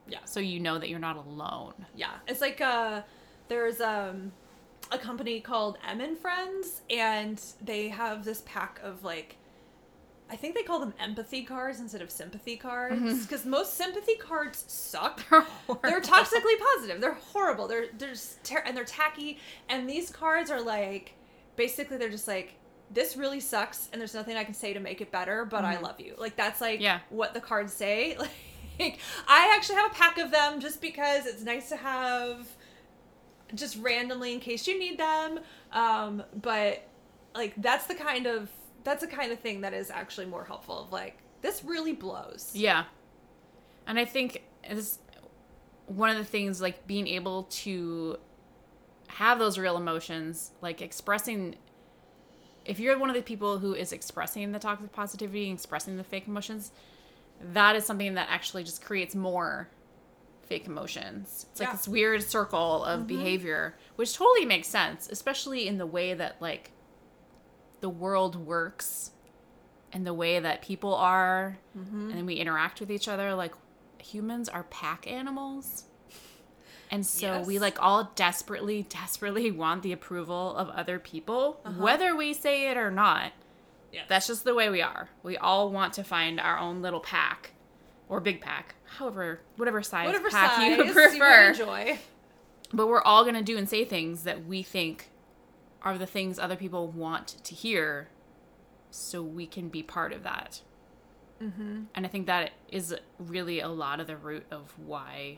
[0.07, 0.19] Yeah.
[0.25, 1.73] so you know that you're not alone.
[1.95, 3.01] Yeah, it's like uh,
[3.47, 4.31] there's um,
[4.91, 9.37] a company called Em and Friends, and they have this pack of like,
[10.29, 14.63] I think they call them empathy cards instead of sympathy cards, because most sympathy cards
[14.67, 15.21] suck.
[15.29, 15.45] They're
[15.83, 16.99] they're, toxically positive.
[16.99, 17.67] They're horrible.
[17.67, 19.37] They're they're just ter- and they're tacky.
[19.69, 21.13] And these cards are like,
[21.55, 22.55] basically, they're just like.
[22.91, 25.79] This really sucks, and there's nothing I can say to make it better, but I
[25.79, 26.13] love you.
[26.19, 26.99] Like that's like Yeah.
[27.09, 28.15] what the cards say.
[28.77, 32.45] Like I actually have a pack of them just because it's nice to have
[33.53, 35.39] just randomly in case you need them.
[35.71, 36.83] Um, but
[37.33, 38.49] like that's the kind of
[38.85, 42.51] that's the kind of thing that is actually more helpful of like this really blows.
[42.53, 42.85] Yeah.
[43.85, 44.99] And I think this
[45.87, 48.17] one of the things like being able to
[49.07, 51.55] have those real emotions, like expressing
[52.63, 56.27] if you're one of the people who is expressing the toxic positivity, expressing the fake
[56.27, 56.71] emotions,
[57.53, 59.69] that is something that actually just creates more
[60.47, 61.47] fake emotions.
[61.51, 61.75] It's like Yeah.
[61.75, 63.07] this weird circle of mm-hmm.
[63.07, 66.71] behavior, which totally makes sense, especially in the way that like
[67.85, 69.11] the world works
[69.93, 72.09] and the way that people are mm-hmm.
[72.09, 73.53] and then we interact with each other like
[73.99, 75.83] humans are pack animals.
[76.89, 81.79] And so we like all desperately desperately want the approval of other people uh-huh.
[81.79, 83.33] whether we say it or not.
[83.93, 84.01] Yeah.
[84.07, 85.09] That's just the way we are.
[85.21, 87.51] We all want to find our own little pack
[88.09, 91.51] or big pack, however, whatever size Whatever pack size you you prefer.
[91.51, 91.99] would enjoy.
[92.73, 95.11] but we're all going to do and say things that we think
[95.85, 98.09] are the things other people want to hear
[98.89, 100.61] so we can be part of that.
[101.41, 101.83] Mm-hmm.
[101.93, 105.37] And I think that is really a lot of the root of why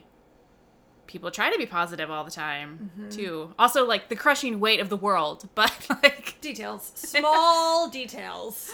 [1.08, 3.54] people try to be positive all the time, too.
[3.58, 6.40] Also, like the crushing weight of the world, but like.
[6.40, 6.92] Details.
[6.96, 8.72] Small details.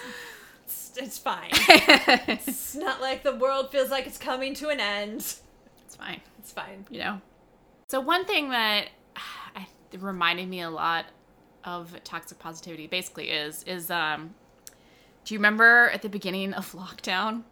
[0.65, 1.49] It's, it's fine.
[2.27, 5.17] It's not like the world feels like it's coming to an end.
[5.17, 6.21] It's fine.
[6.39, 6.85] It's fine.
[6.89, 7.21] you know.
[7.87, 8.89] So one thing that
[9.55, 11.05] I, reminded me a lot
[11.65, 14.33] of toxic positivity basically is is um
[15.25, 17.43] do you remember at the beginning of lockdown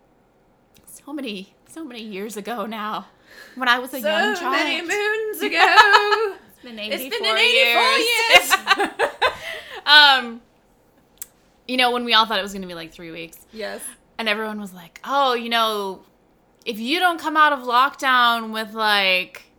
[0.86, 3.08] so many so many years ago now
[3.56, 4.38] when I was a young child.
[4.38, 6.36] So many moons ago.
[6.50, 9.12] it's been it's 84 been an 84 years.
[9.86, 10.42] um
[11.68, 13.82] you know when we all thought it was going to be like 3 weeks yes.
[14.18, 16.04] and everyone was like, "Oh, you know,
[16.66, 19.51] if you don't come out of lockdown with like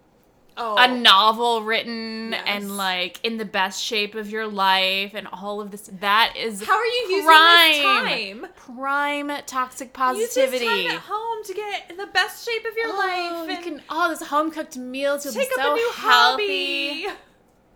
[0.57, 0.77] Oh.
[0.79, 2.43] a novel written Yes.
[2.47, 6.63] and like in the best shape of your life and all of this that is
[6.65, 8.47] How are you using this time?
[8.57, 12.77] prime toxic Use positivity this time at home to get in the best shape of
[12.77, 15.73] your oh, life you can oh this home cooked meals you'll take be up so
[15.73, 17.17] a new healthy hobby.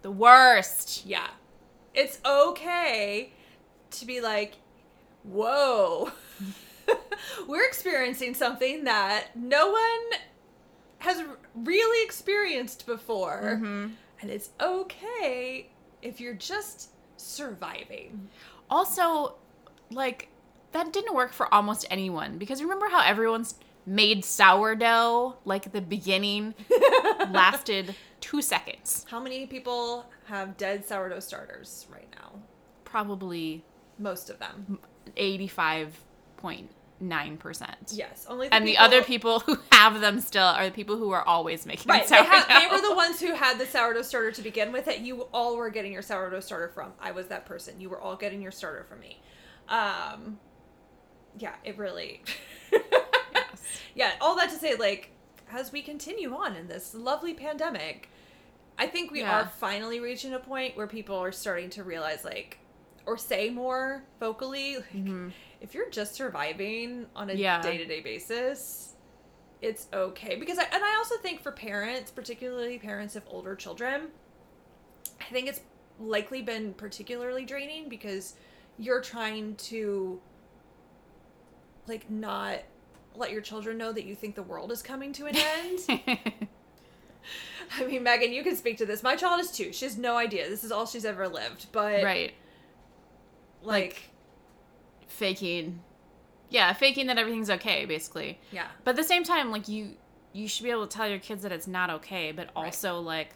[0.03, 1.27] the worst Yeah.
[1.95, 3.33] It's okay
[3.93, 4.57] to be like,
[5.23, 6.11] whoa.
[7.49, 10.21] We're experiencing something that no one
[10.99, 11.23] has
[11.57, 13.55] really experienced before.
[13.57, 13.89] Mm-hmm.
[14.21, 15.71] And it's okay
[16.03, 18.29] if you're just surviving.
[18.71, 19.35] also
[19.91, 20.29] like
[20.73, 23.55] that didn't work for almost anyone because remember how everyone's
[23.87, 26.53] made sourdough like the beginning
[27.31, 32.33] lasted two seconds How many people have dead sourdough starters right now?
[32.85, 33.65] probably
[33.99, 34.79] Most of them.
[37.03, 37.75] 85.9%.
[37.93, 38.27] Yes.
[38.29, 41.67] Only And the other people who have them still are the people who are always
[41.67, 42.45] making Right, they, sourdough.
[42.49, 45.57] they were the ones who had the sourdough starter to begin with that you all
[45.57, 46.93] were getting your sourdough starter from.
[47.01, 47.81] I was that person.
[47.81, 49.21] You were all getting your starter from me.
[49.69, 50.39] Um,
[51.39, 52.23] yeah, it really.
[53.95, 55.09] Yeah, all that to say, like,
[55.51, 58.11] as we continue on in this lovely pandemic,
[58.79, 59.41] I think we Yeah.
[59.41, 62.59] are finally reaching a point where people are starting to realize, like,
[63.07, 67.35] or say more vocally, like, if you're just surviving on a.
[67.35, 67.61] Yeah.
[67.63, 68.95] day to day basis,
[69.63, 70.37] it's okay.
[70.37, 74.09] Because I, and I also think for parents, particularly parents of older children,
[75.21, 75.61] I think it's
[75.99, 78.35] likely been particularly draining because
[78.79, 80.21] you're trying to
[81.87, 82.61] like not
[83.15, 85.81] let your children know that you think the world is coming to an end.
[87.79, 89.03] I mean, Megan, you can speak to this.
[89.03, 89.73] My child is two.
[89.73, 90.49] She has no idea.
[90.49, 91.67] This is all she's ever lived.
[91.73, 92.35] But right.
[93.63, 94.11] like,
[95.17, 95.81] Faking.
[96.51, 98.39] Yeah, faking that everything's okay, basically.
[98.53, 98.67] yeah.
[98.85, 99.93] But at the same time, like, you
[100.33, 102.65] you should be able to tell your kids that it's not okay, but Right.
[102.67, 103.31] also, like,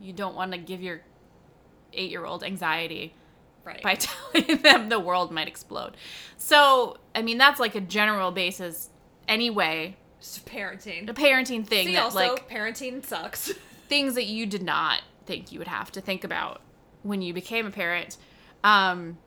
[0.00, 1.02] you don't want to give your
[1.92, 3.12] eight year old anxiety
[3.64, 3.82] Right.
[3.82, 3.94] by
[4.34, 5.96] telling them the world might explode.
[6.38, 8.88] So, I mean, that's like a general basis
[9.28, 9.96] anyway.
[10.20, 11.06] Just parenting.
[11.06, 13.52] the parenting thing See, that also, like parenting sucks.
[13.88, 16.62] things that you did not think you would have to think about
[17.02, 18.16] when you became a parent.
[18.64, 19.18] Um,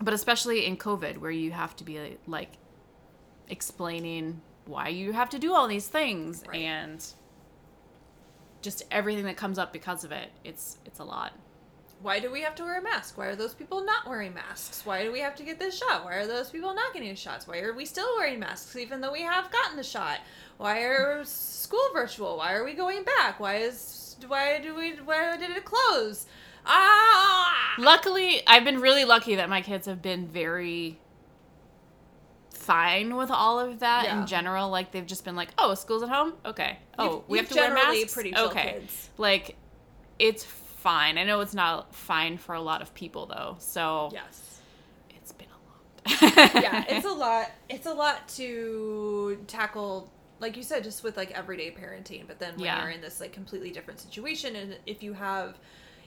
[0.00, 2.52] but especially in COVID, where you have to be like
[3.48, 6.60] explaining why you have to do all these things Right.
[6.62, 7.04] and
[8.62, 10.30] just everything that comes up because of it.
[10.44, 11.32] It's it's a lot.
[12.02, 13.18] Why do we have to wear a mask?
[13.18, 14.86] Why are those people not wearing masks?
[14.86, 16.04] Why do we have to get this shot?
[16.04, 17.46] Why are those people not getting shots?
[17.46, 20.18] Why are we still wearing masks even though we have gotten the shot?
[20.56, 22.38] Why are school virtual?
[22.38, 23.38] Why are we going back?
[23.40, 26.26] Why is why do we why did it close?
[26.66, 27.74] Ah!
[27.78, 30.98] Luckily, I've been really lucky that my kids have been very
[32.52, 34.20] fine with all of that Yeah.
[34.20, 34.68] in general.
[34.68, 36.34] Like they've just been like, "Oh, school's at home.
[36.44, 36.78] Okay.
[36.98, 38.14] Oh, You've- we have to wear masks.
[38.14, 38.72] pretty chill okay.
[38.80, 39.10] kids.
[39.16, 39.56] Like
[40.18, 41.16] it's fine.
[41.18, 43.56] I know it's not fine for a lot of people though.
[43.58, 44.60] So Yes.
[45.10, 46.54] it's been a lot.
[46.62, 47.50] yeah, it's a lot.
[47.68, 52.26] It's a lot to tackle like you said, just with like everyday parenting.
[52.26, 52.80] But then when Yeah.
[52.82, 55.58] you're in this like completely different situation, and if you have,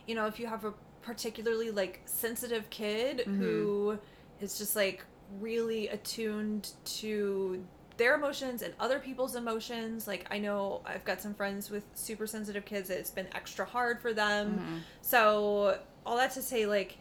[0.07, 3.39] you know, if you have a particularly like sensitive kid Mm-hmm.
[3.39, 3.99] who
[4.39, 5.03] is just like
[5.39, 7.63] really attuned to
[7.97, 10.07] their emotions and other people's emotions.
[10.07, 13.65] Like I know I've got some friends with super sensitive kids that it's been extra
[13.65, 14.53] hard for them.
[14.59, 14.77] Mm-hmm.
[15.01, 16.97] So all that to say, like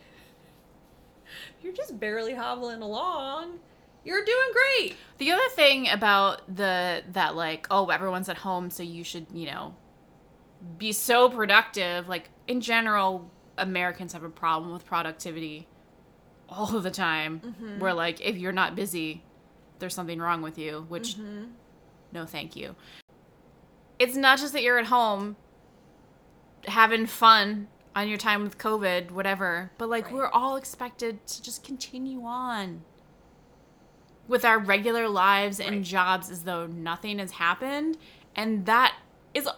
[1.62, 3.58] you're just barely hobbling along.
[4.04, 4.96] You're doing great.
[5.18, 9.46] The other thing about the that like oh everyone's at home so you should you
[9.46, 9.74] know
[10.78, 15.66] be so productive like in general Americans have a problem with productivity
[16.48, 17.78] all of the time Mm-hmm.
[17.80, 19.22] where like if you're not busy
[19.78, 21.44] there's something wrong with you which Mm-hmm.
[22.12, 22.76] no thank you
[23.98, 25.36] it's not just that you're at home
[26.66, 30.14] having fun on your time with covid whatever but like Right.
[30.14, 32.82] we're all expected to just continue on
[34.28, 37.98] with our regular lives and jobs as though nothing has happened
[38.36, 38.94] and that
[39.34, 39.48] is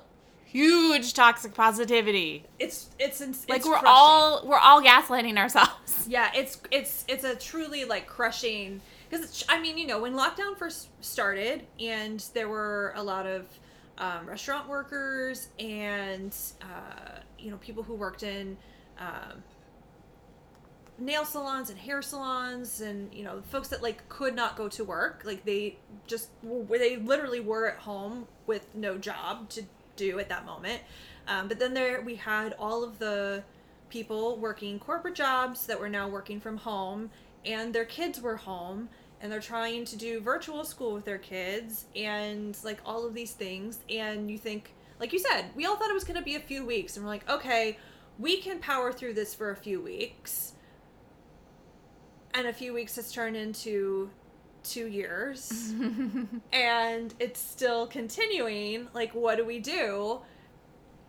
[0.54, 3.88] huge toxic positivity It's it's, it's like we're crushing.
[3.88, 9.60] all we're all gaslighting ourselves yeah it's it's it's a truly like crushing because i
[9.60, 13.46] mean you know when lockdown first started and there were a lot of
[13.98, 18.56] um, restaurant workers and uh, you know people who worked in
[18.98, 19.42] um,
[20.98, 24.84] nail salons and hair salons and you know folks that like could not go to
[24.84, 26.28] work like they just
[26.70, 29.64] they literally were at home with no job to
[29.96, 30.82] do at that moment.
[31.26, 33.42] Um, but then there we had all of the
[33.88, 37.10] people working corporate jobs that were now working from home
[37.44, 38.88] and their kids were home
[39.20, 43.32] and they're trying to do virtual school with their kids and like all of these
[43.32, 43.78] things.
[43.88, 46.40] And you think like you said we all thought it was going to be a
[46.40, 47.78] few weeks and we're like okay
[48.18, 50.52] we can power through this for a few weeks.
[52.32, 54.10] And a few weeks has turned into
[54.64, 55.72] two years
[56.52, 60.20] and it's still continuing like what do we do?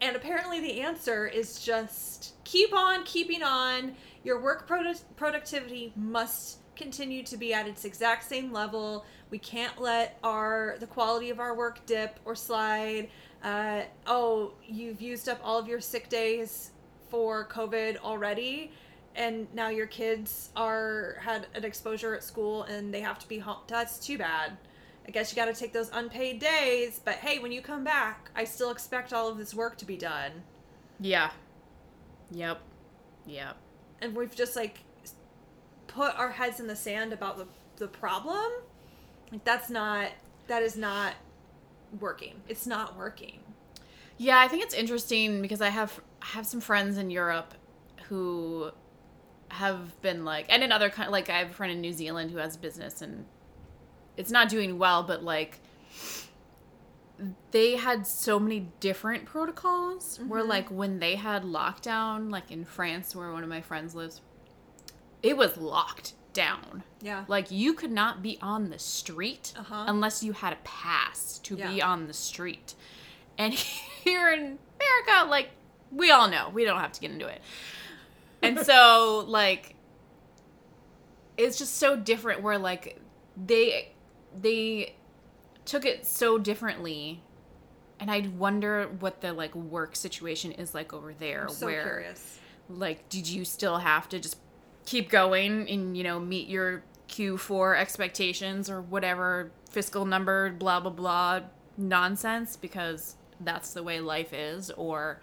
[0.01, 3.95] And apparently the answer is just keep on keeping on.
[4.23, 9.05] Your work produ- productivity must continue to be at its exact same level.
[9.29, 13.09] We can't let our the quality of our work dip or slide.
[13.43, 16.71] Uh, oh you've used up all of your sick days
[17.09, 18.71] for covid already
[19.15, 23.39] and now your kids are had an exposure at school and they have to be
[23.39, 23.59] home.
[23.67, 24.57] That's too bad.
[25.07, 28.31] I guess you got to take those unpaid days but hey when you come back
[28.35, 30.31] i still expect all of this work to be done.
[30.99, 31.31] Yeah.
[32.31, 32.59] Yep.
[33.27, 33.57] Yep.
[34.01, 34.79] And we've just like
[35.87, 37.47] put our heads in the sand about the,
[37.77, 38.51] the problem.
[39.31, 40.09] Like that's not
[40.47, 41.13] that is not
[41.99, 42.41] working.
[42.47, 43.39] It's not working.
[44.17, 47.53] Yeah, I think it's interesting because I have I have some friends in Europe
[48.07, 48.71] who
[49.55, 52.31] have been like, and in other kind, like I have a friend in New Zealand
[52.31, 53.25] who has a business and
[54.17, 55.59] it's not doing well, but like
[57.51, 63.15] they had so many different protocols where like when they had lockdown, like in France
[63.15, 64.21] where one of my friends lives,
[65.23, 66.83] it was locked down.
[67.01, 69.85] yeah Like you could not be on the street Uh-huh.
[69.87, 72.73] unless you had a pass to be on the street.
[73.37, 73.53] And
[74.03, 74.39] here in
[74.79, 75.49] America, like
[75.91, 77.41] we all know, we don't have to get into it.
[78.47, 79.75] And so like
[81.37, 82.99] it's just so different where like
[83.37, 83.91] they
[84.39, 84.95] they
[85.65, 87.21] took it so differently.
[87.99, 91.83] And I wonder what the like work situation is like over there i'm so where
[91.83, 92.39] curious.
[92.69, 94.37] like did you still have to just
[94.85, 100.91] keep going and you know meet your q4 expectations or whatever fiscal number blah blah
[100.91, 101.39] blah
[101.77, 102.57] nonsense?
[102.57, 104.71] Because that's the way life is.
[104.71, 105.21] Or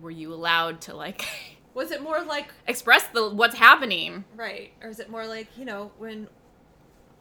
[0.00, 1.24] were you allowed to like
[1.74, 4.72] was it more like express the what's happening Right.
[4.82, 6.28] Or is it more like, you know, when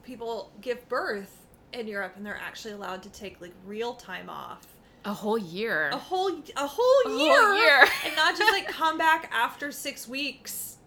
[0.03, 4.67] people give birth in Europe and they're actually allowed to take like real time off?
[5.05, 7.41] a whole year A whole a whole A year.
[7.45, 7.85] whole year.
[8.05, 10.77] and not just like come back after 6 weeks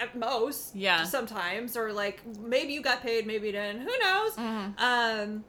[0.00, 0.74] at most.
[0.74, 1.04] Yeah.
[1.04, 3.80] Sometimes or like maybe you got paid, maybe you didn't.
[3.82, 4.36] Who knows?
[4.36, 4.80] Mhm.
[4.80, 5.44] Um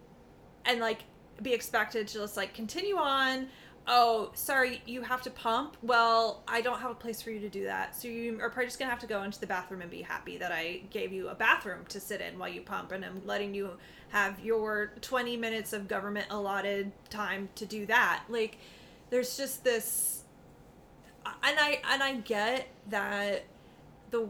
[0.65, 1.03] and like
[1.41, 3.47] be expected to just like continue on.
[3.91, 5.75] Oh, sorry, you have to pump.
[5.81, 7.95] Well, I don't have a place for you to do that.
[7.95, 10.37] So you are probably just gonna have to go into the bathroom and be happy
[10.37, 13.55] that I gave you a bathroom to sit in while you pump, and I'm letting
[13.55, 13.71] you
[14.09, 18.25] have your 20 minutes of government allotted time to do that.
[18.29, 18.59] Like,
[19.09, 20.23] there's just this,
[21.25, 23.43] and I and I get that
[24.11, 24.29] the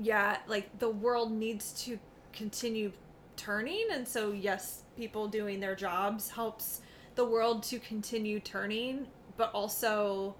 [0.00, 1.98] yeah like the world needs to
[2.32, 2.92] continue
[3.36, 6.81] turning and so yes people doing their jobs helps
[7.14, 9.06] the world to continue turning
[9.36, 10.34] but also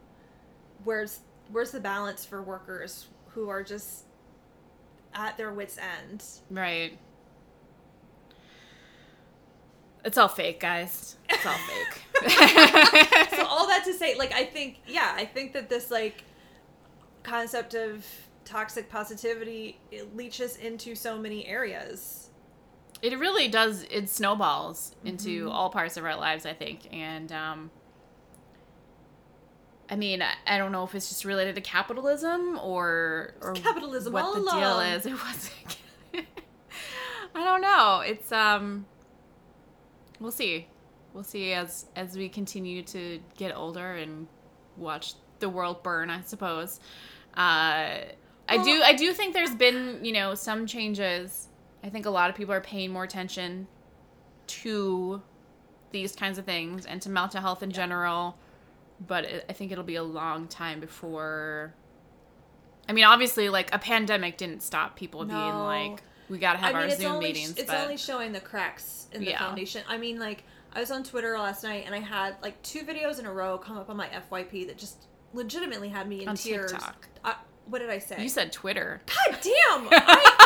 [0.84, 1.20] where's
[1.50, 4.04] where's the balance for workers who are just
[5.14, 6.98] at their wits end right
[10.04, 12.02] it's all fake guys it's all fake.
[13.36, 16.24] so all that to say, like I think, yeah, I think that this like
[17.22, 18.04] concept of
[18.44, 22.30] toxic positivity it leaches into so many areas.
[23.02, 23.84] It really does.
[23.90, 26.82] It snowballs into all parts of our lives, I think.
[26.92, 27.70] And um,
[29.90, 34.12] I mean, I- I don't know if it's just related to capitalism or or capitalism
[34.12, 34.60] what the along.
[34.60, 35.06] deal is.
[35.06, 35.76] It wasn't.
[37.34, 38.00] I don't know.
[38.06, 38.86] It's um.
[40.20, 40.68] We'll see.
[41.12, 44.28] We'll see as as we continue to get older and
[44.76, 46.08] watch the world burn.
[46.10, 46.78] I suppose.
[47.36, 47.98] Uh,
[48.48, 48.82] I do.
[48.82, 51.48] I do think there's been you know some changes.
[51.82, 53.66] I think a lot of people are paying more attention
[54.46, 55.22] to
[55.90, 58.36] these kinds of things and to mental health in general.
[59.06, 61.74] But it, I think it'll be a long time before.
[62.88, 66.74] I mean, obviously, like a pandemic didn't stop people being like, "We got to have
[66.74, 69.38] I mean, our Zoom only meetings." it's but only showing the cracks in the Yeah.
[69.38, 69.82] foundation.
[69.88, 73.18] I mean, like I was on Twitter last night and I had like two videos
[73.18, 76.36] in a row come up on my FYP that just legitimately had me in On
[76.36, 76.72] tears.
[77.24, 77.34] I,
[77.66, 78.22] what did I say?
[78.22, 79.02] you said Twitter.
[79.06, 79.88] God damn!
[79.90, 80.41] I,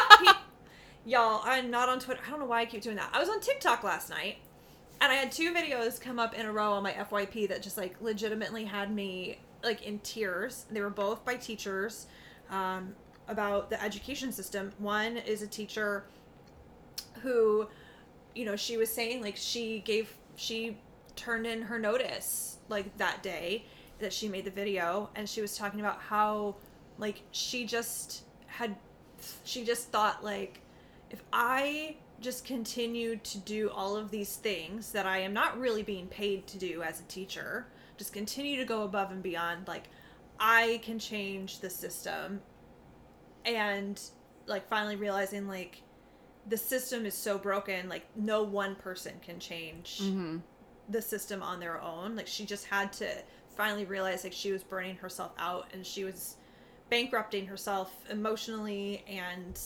[1.06, 2.20] y'all, I'm not on Twitter.
[2.26, 3.10] I don't know why I keep doing that.
[3.12, 4.38] I was on TikTok last night,
[5.00, 7.78] and I had two videos come up in a row on my FYP that just
[7.78, 10.66] like legitimately had me like in tears.
[10.70, 12.06] They were both by teachers
[12.50, 12.94] um,
[13.28, 14.72] about the education system.
[14.78, 16.04] One is a teacher
[17.22, 17.68] who,
[18.34, 20.76] you know, she was saying like she gave she
[21.14, 23.64] turned in her notice like that day
[24.00, 26.54] that she made the video and she was talking about how
[26.98, 28.76] like she just had
[29.44, 30.60] she just thought like
[31.16, 35.82] if I just continue to do all of these things that I am not really
[35.82, 39.84] being paid to do as a teacher, just continue to go above and beyond, like
[40.38, 42.40] I can change the system.
[43.44, 44.00] And
[44.46, 45.82] like finally realizing like
[46.48, 50.38] the system is so broken, like no one person can change Mm-hmm.
[50.90, 52.14] the system on their own.
[52.16, 53.08] Like she just had to
[53.56, 56.36] finally realize like she was burning herself out and she was
[56.90, 59.58] bankrupting herself emotionally and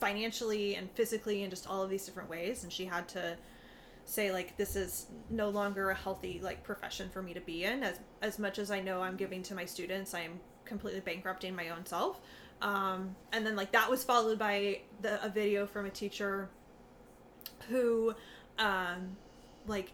[0.00, 3.36] financially and physically and just all of these different ways and she had to
[4.04, 7.82] say like this is no longer a healthy like profession for me to be in
[7.82, 11.54] as as much as I know I'm giving to my students I am completely bankrupting
[11.54, 12.20] my own self
[12.62, 16.48] um and then like that was followed by the a video from a teacher
[17.68, 18.14] who
[18.58, 19.16] um
[19.66, 19.92] like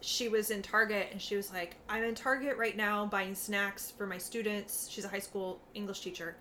[0.00, 3.90] she was in Target and she was like, I'm in Target right now buying snacks
[3.90, 4.88] for my students.
[4.90, 6.36] She's a high school English teacher.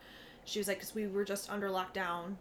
[0.45, 2.35] She was like, because we were just under lockdown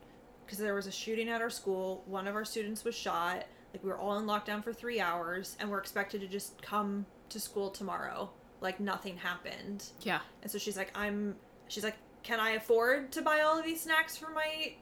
[0.47, 2.05] because there was a shooting at our school.
[2.07, 3.45] One of our students was shot.
[3.73, 7.05] Like, we were all in lockdown for three hours and we're expected to just come
[7.29, 8.31] to school tomorrow.
[8.61, 9.85] Like, nothing happened.
[10.01, 10.21] Yeah.
[10.43, 11.37] And so she's like, I'm,
[11.69, 14.75] she's like, can I afford to buy all of these snacks for my,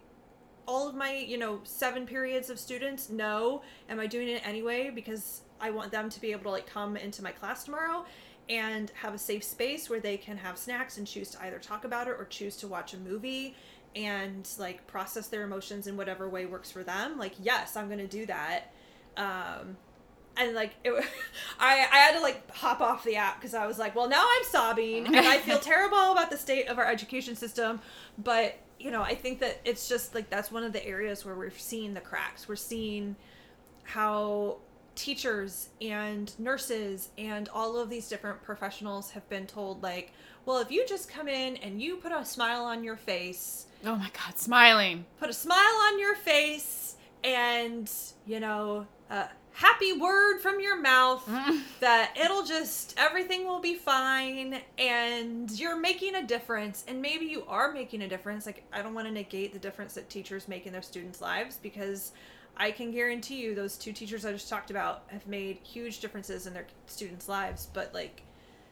[0.68, 3.10] all of my, you know, seven periods of students?
[3.10, 3.62] No.
[3.88, 4.90] Am I doing it anyway?
[4.94, 8.04] Because I want them to be able to like come into my class tomorrow
[8.48, 11.84] and have a safe space where they can have snacks and choose to either talk
[11.84, 13.54] about it or choose to watch a movie
[13.94, 17.18] and like process their emotions in whatever way works for them.
[17.18, 18.72] Like, yes, I'm to do that.
[19.16, 19.76] Um,
[20.36, 20.92] and like it,
[21.60, 24.24] I, I had to like hop off the app because I was like, well, now
[24.26, 27.80] I'm sobbing and I feel terrible about the state of our education system.
[28.18, 31.34] But you know, I think that it's just like that's one of the areas where
[31.34, 32.48] we're seeing the cracks.
[32.48, 33.16] We're seeing
[33.84, 34.58] how
[34.94, 40.12] teachers and nurses and all of these different professionals have been told like,
[40.46, 43.96] well, if you just come in and you put a smile on your face, Oh
[43.96, 45.04] my God, smiling.
[45.20, 47.90] put a smile on your face and
[48.26, 51.60] you know a happy word from your mouth mm.
[51.80, 56.84] that it'll just everything will be fine and you're making a difference.
[56.88, 58.46] And maybe you are making a difference.
[58.46, 61.58] Like i don't want to negate the difference that teachers make in their students lives
[61.62, 62.12] because
[62.56, 66.46] i can guarantee you those two teachers i just talked about have made huge differences
[66.46, 67.68] in their students lives.
[67.72, 68.22] But like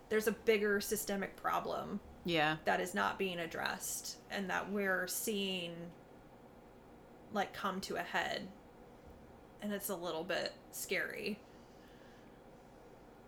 [0.08, 2.56] there's a bigger systemic problem Yeah.
[2.64, 5.72] that is not being addressed and that we're seeing
[7.32, 8.48] like come to a head.
[9.60, 11.38] And it's a little bit scary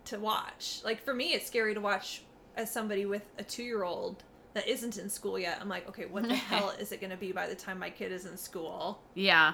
[0.05, 0.81] to watch.
[0.83, 2.21] Like for me it's scary to watch
[2.55, 4.23] as somebody with a two-year-old
[4.53, 5.57] that isn't in school yet.
[5.59, 7.89] I'm like okay what the hell is it going to be by the time my
[7.89, 9.01] kid is in school?
[9.13, 9.53] Yeah.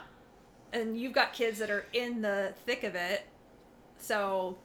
[0.73, 3.25] and you've got kids that are in the thick of it.
[3.97, 4.57] So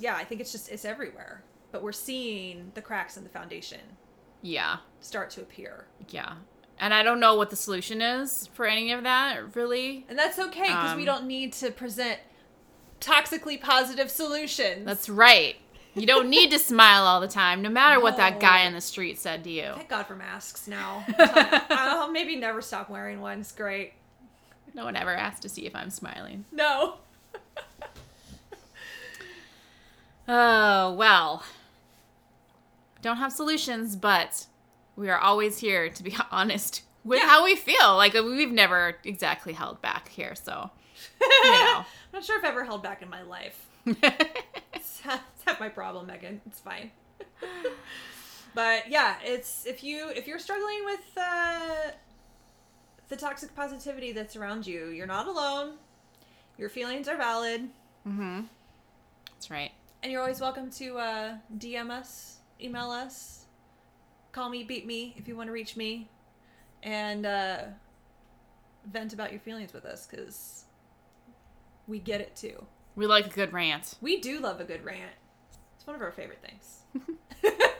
[0.00, 1.42] yeah i think it's just it's everywhere.
[1.70, 3.80] But we're seeing the cracks in the foundation
[4.42, 4.78] Yeah.
[5.00, 6.34] start to appear Yeah.
[6.78, 10.04] And I don't know what the solution is for any of that, really.
[10.08, 12.18] And that's okay because we Um, don't need to present
[13.00, 14.84] toxically positive solutions.
[14.84, 15.56] That's right.
[15.94, 18.80] You don't need to smile all the time, no matter what that guy in the
[18.80, 19.72] street said to you.
[19.76, 21.04] Thank God for masks now.
[21.18, 23.40] I'll maybe never stop wearing one.
[23.40, 23.92] It's great.
[24.74, 26.46] No one ever asked to see if I'm smiling.
[26.50, 26.96] No.
[30.28, 31.42] Oh, well.
[33.02, 34.46] Don't have solutions, but
[34.96, 37.26] we are always here to be honest with Yeah.
[37.28, 37.96] how we feel.
[37.96, 40.70] Like we've never exactly held back here, so
[41.20, 41.78] you know.
[41.84, 43.66] I'm not sure if I've ever held back in my life.
[44.74, 45.02] It's
[45.46, 46.40] not my problem, Megan.
[46.46, 46.90] It's fine.
[48.54, 51.90] but yeah, it's if you if you're struggling with uh,
[53.08, 55.74] the toxic positivity that's around you, you're not alone.
[56.58, 57.62] Your feelings are valid,
[58.06, 58.42] mm-hmm.
[59.32, 59.72] That's right.
[60.02, 63.46] and you're always welcome to uh, DM us, email us,
[64.32, 66.08] call me, beat me if you want to reach me,
[66.82, 67.58] and uh,
[68.86, 70.64] vent about your feelings with us because
[71.86, 72.64] we get it too.
[72.94, 73.94] We like a good rant.
[74.00, 75.12] We do love a good rant.
[75.76, 76.82] It's one of our favorite things.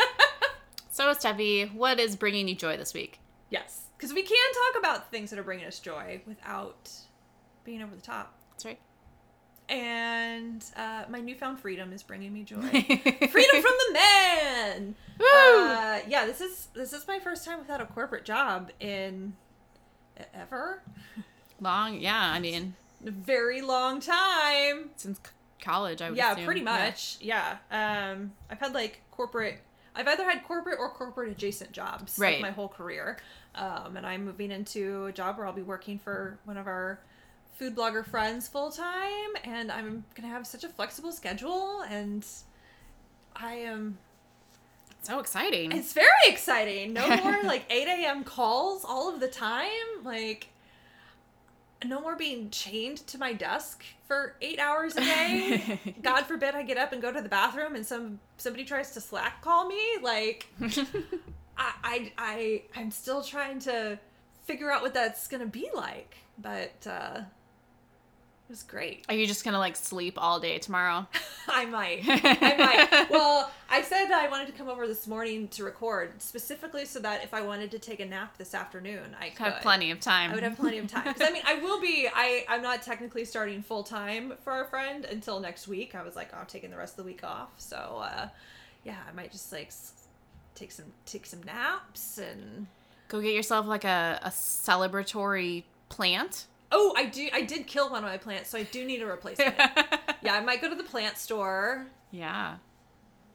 [0.93, 3.19] So, Steffi, what is bringing you joy this week?
[3.49, 6.91] yes, because we can talk about things that are bringing us joy without
[7.65, 8.35] being over the top.
[8.51, 8.79] That's right.
[9.73, 12.61] And uh, my newfound freedom is bringing me joy.
[12.61, 14.95] freedom from the man.
[15.19, 19.33] Uh, yeah, this is this is my first time without a corporate job in
[20.35, 20.83] ever
[21.61, 22.21] Long, yeah.
[22.33, 22.75] I mean,
[23.07, 24.91] a very long time.
[24.97, 25.19] since
[25.61, 26.45] college, I would yeah assume.
[26.45, 27.57] pretty much yeah.
[27.71, 29.61] um i've had like corporate
[29.95, 32.41] i've either had corporate or corporate adjacent jobs like, Right.
[32.43, 33.17] my whole career
[33.55, 36.99] um and i'm moving into a job where i'll be working for one of our
[37.55, 42.27] food blogger friends full time and i'm gonna have such a flexible schedule and
[43.37, 43.99] i am
[45.03, 45.73] So exciting.
[45.73, 49.69] it's very exciting no more like 8 a.m calls all of the time
[50.05, 50.49] like
[51.85, 56.63] no more being chained to my desk for eight hours a day God forbid I
[56.63, 59.81] get up and go to the bathroom and some somebody tries to slack call me.
[60.01, 63.99] Like I I, I I'm still trying to
[64.45, 66.15] figure out what that's gonna be like.
[66.39, 67.23] But uh
[68.53, 69.07] was great.
[69.09, 71.07] Are you just gonna like sleep all day tomorrow?
[71.49, 72.03] I might.
[72.07, 73.11] I might.
[73.11, 77.01] Well, I said that I wanted to come over this morning to record specifically so
[77.01, 80.01] that if I wanted to take a nap this afternoon, I could Have plenty of
[80.01, 80.33] time.
[80.33, 81.05] I would have plenty of time.
[81.05, 82.09] Because I mean, I will be.
[82.13, 85.95] I I'm not technically starting full time for our friend until next week.
[85.95, 87.53] I was like, oh, I'm taking the rest of the week off.
[87.57, 88.29] So, uh,
[88.85, 89.73] yeah, I might just like
[90.55, 92.67] take some take some naps and.
[93.09, 96.47] Go get yourself like a, a celebratory plant.
[96.73, 97.29] Oh, I do.
[97.33, 99.55] I did kill one of my plants, so I do need a replacement.
[100.23, 101.87] yeah, I might go to the plant store.
[102.11, 102.57] Yeah.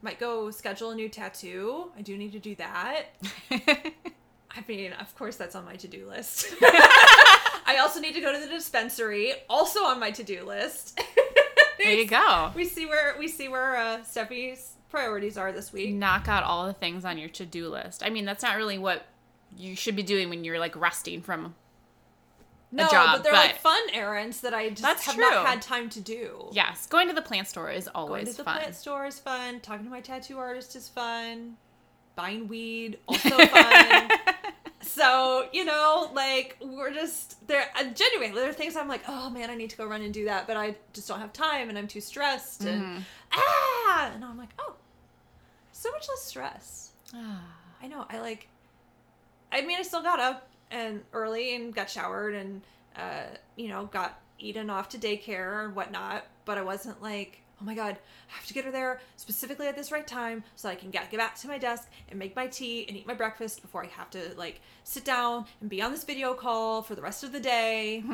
[0.01, 1.91] Might go schedule a new tattoo.
[1.97, 3.05] I do need to do that.
[3.51, 6.47] I mean, of course, that's on my to do list.
[6.61, 10.99] I also need to go to the dispensary, also on my to do list.
[11.77, 12.51] there you go.
[12.55, 15.93] we see where we see where uh, Steffi's priorities are this week.
[15.93, 18.03] Knock out all the things on your to do list.
[18.03, 19.05] I mean, that's not really what
[19.55, 21.55] you should be doing when you're like resting from.
[22.71, 25.23] No, job, but they're but- like fun errands that I just That's have true.
[25.29, 26.49] not had time to do.
[26.51, 28.57] Yes, going to the plant store is Going always to the fun.
[28.59, 29.61] plant store is fun.
[29.61, 31.55] Talking to my tattoo artist is fun.
[32.15, 34.09] Buying weed also fun.
[34.81, 37.69] so you know, like we're just there.
[37.77, 40.13] Uh, genuinely, there are things I'm like, oh man, I need to go run and
[40.13, 42.83] do that, but I just don't have time, and I'm too stressed, Mm-hmm.
[42.83, 44.73] and ah, and I'm like, oh,
[45.71, 46.91] so much less stress.
[47.13, 47.41] Ah.
[47.81, 48.05] I know.
[48.09, 48.47] I like.
[49.51, 52.61] I mean, I still got up and early and got showered and
[52.95, 53.23] uh,
[53.55, 56.25] you know got Eden off to daycare and whatnot.
[56.45, 57.97] But I wasn't like, oh my god,
[58.29, 61.09] I have to get her there specifically at this right time so I can get,
[61.11, 63.87] get back to my desk and make my tea and eat my breakfast before I
[63.87, 67.31] have to like sit down and be on this video call for the rest of
[67.31, 68.03] the day.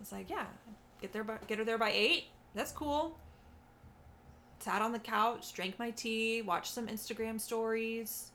[0.00, 0.46] It's like, yeah,
[1.02, 2.28] get there, by, get her there by eight.
[2.54, 3.18] That's cool.
[4.60, 8.30] Sat on the couch, drank my tea, watched some Instagram stories.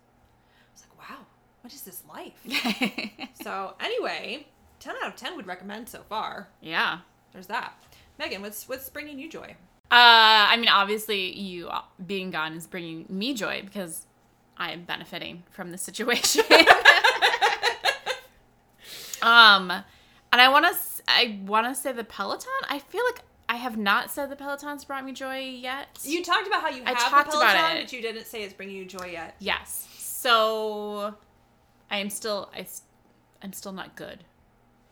[0.45, 1.25] I was like, wow,
[1.63, 2.33] what is this life?
[3.41, 4.45] so anyway,
[4.79, 6.49] ten out of ten would recommend so far.
[6.61, 6.99] yeah.
[7.31, 7.73] There's that.
[8.19, 9.55] Megan, what's what's bringing you joy?
[9.89, 14.05] Uh, I mean, obviously, you uh, being gone is bringing me joy because
[14.55, 16.43] I am benefiting from the situation.
[19.21, 20.75] um, and I want to,
[21.07, 22.51] I want to say the Peloton.
[22.69, 25.87] I feel like I have not said the Peloton's brought me joy yet.
[26.03, 27.83] You talked about how you I have talked the about Peloton, it.
[27.85, 29.35] but you didn't say it's bringing you joy yet.
[29.39, 29.87] yes.
[29.97, 31.15] So,
[31.93, 32.65] I am still, I,
[33.43, 34.23] I'm still not good.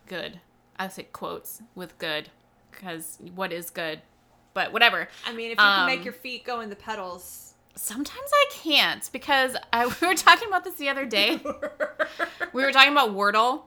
[0.08, 0.39] Good.
[0.78, 2.30] I say quotes with good
[2.72, 4.02] because what is good?
[4.54, 5.08] But whatever.
[5.26, 7.54] I mean, if you can Um, make your feet go in the pedals.
[7.76, 11.39] Sometimes I can't because I we were talking about this the other day.
[12.54, 13.64] we were talking about Wordle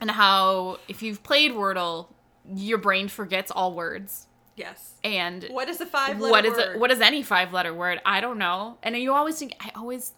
[0.00, 2.06] and how if you've played Wordle,
[2.54, 4.28] your brain forgets all words.
[4.54, 4.94] yes.
[5.02, 6.76] And What is a five letter what is word?
[6.76, 6.80] it?
[6.80, 8.00] What is any five letter word?
[8.06, 8.78] I don't know.
[8.82, 10.12] And you always think I always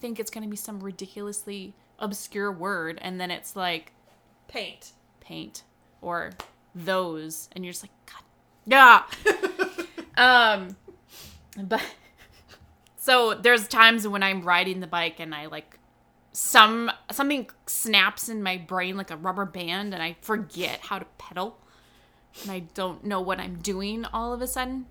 [0.00, 3.92] think it's going to be some ridiculously obscure word, and then it's like
[4.48, 4.92] Paint.
[5.20, 5.62] paint
[6.00, 6.32] or
[6.74, 8.22] those, and you're just like, God,
[8.64, 9.02] yeah.
[10.16, 10.76] um,
[11.66, 11.82] but
[12.96, 15.78] so there's times when I'm riding the bike and I like
[16.32, 21.06] some something snaps in my brain like a rubber band and I forget how to
[21.16, 21.58] pedal
[22.42, 24.86] and I don't know what I'm doing all of a sudden.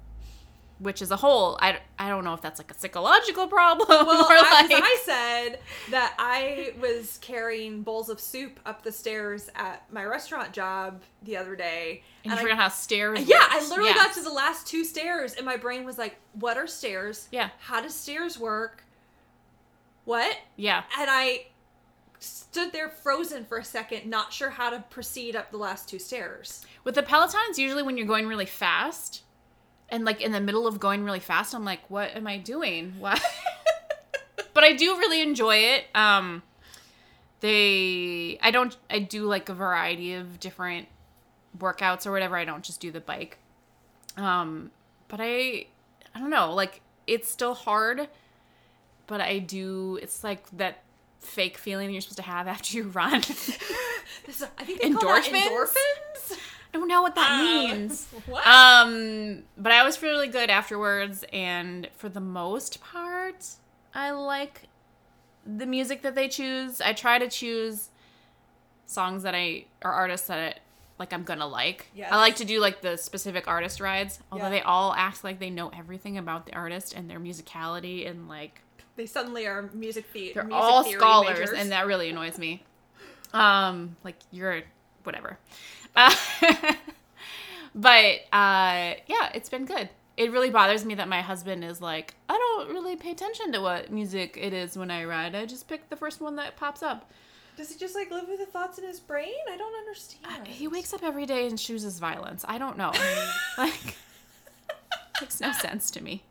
[0.79, 4.25] Which as a whole, I, I don't know if that's like a psychological problem Well,
[4.25, 5.59] or I, like I said
[5.89, 11.35] that I was carrying bowls of soup up the stairs at my restaurant job the
[11.35, 12.03] other day.
[12.23, 13.21] and you I- forgot how stairs.
[13.27, 13.37] Yeah.
[13.41, 13.95] I literally Yeah.
[13.95, 17.27] got to the last two stairs, and my brain was like, "What are stairs?
[17.31, 17.49] Yeah.
[17.59, 18.83] How does stairs work?
[20.05, 20.83] What?" Yeah.
[20.99, 21.47] And I
[22.19, 25.99] stood there frozen for a second, not sure how to proceed up the last two
[25.99, 26.65] stairs.
[26.83, 29.21] With the Pelotons, usually when you're going really fast,
[29.89, 32.93] and like in the middle of going really fast, I'm like, what am I doing?
[32.99, 33.19] Why?
[34.53, 35.85] but I do really enjoy it.
[35.95, 36.43] Um,
[37.39, 40.87] they, I don't, I do like a variety of different
[41.57, 42.35] workouts or whatever.
[42.35, 43.37] I don't just do the bike.
[44.17, 44.71] Um,
[45.07, 45.67] but I,
[46.15, 48.07] I don't know, like it's still hard,
[49.05, 49.99] but I do.
[50.01, 50.83] It's like that
[51.19, 53.21] fake feeling you're supposed to have after you run.
[54.25, 55.75] This- I think they call that Endorphins?
[56.73, 58.07] I don't know what that Uh, means.
[58.27, 58.45] What?
[58.45, 63.45] Um, but I always feel really good afterwards, and for the most part,
[63.93, 64.63] I like
[65.45, 66.81] the music that they choose.
[66.81, 67.89] I try to choose
[68.85, 70.59] songs that I or artists that I,
[70.99, 71.87] like I'm gonna like.
[71.95, 72.11] Yes.
[72.11, 74.49] I like to do like the specific artist rides, although Yeah.
[74.51, 78.61] they all act like they know everything about the artist and their musicality and like
[78.95, 80.33] they suddenly are music feet.
[80.33, 81.51] they're music all scholars, majors.
[81.51, 82.63] and that really annoys me.
[83.33, 84.63] Um, like you're
[85.03, 85.37] whatever.
[85.97, 86.13] Uh,
[87.75, 89.89] but uh, yeah, it's been good.
[90.15, 93.61] It really bothers me that my husband is like, I don't really pay attention to
[93.61, 95.35] what music it is when I ride.
[95.35, 97.11] I just pick the first one that pops up.
[97.57, 99.33] Does he just like live with the thoughts in his brain?
[99.51, 100.47] I don't understand.
[100.47, 102.45] He wakes up every day and chooses violence.
[102.47, 102.91] I don't know.
[103.57, 103.95] like,
[105.19, 106.23] makes no sense to me.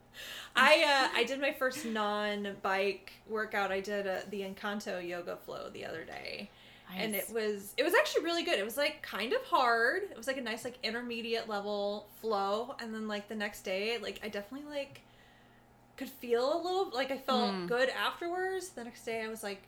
[0.54, 3.72] I uh, I did my first non-bike workout.
[3.72, 6.48] I did uh, the Encanto yoga flow the other day,
[6.94, 8.58] and it was it was actually really good.
[8.58, 10.02] It was like kind of hard.
[10.10, 13.98] It was like a nice like intermediate level flow, and then like the next day,
[13.98, 15.00] like I definitely like
[15.96, 17.68] could feel a little like I felt Mm.
[17.68, 18.68] good afterwards.
[18.70, 19.62] The next day, I was like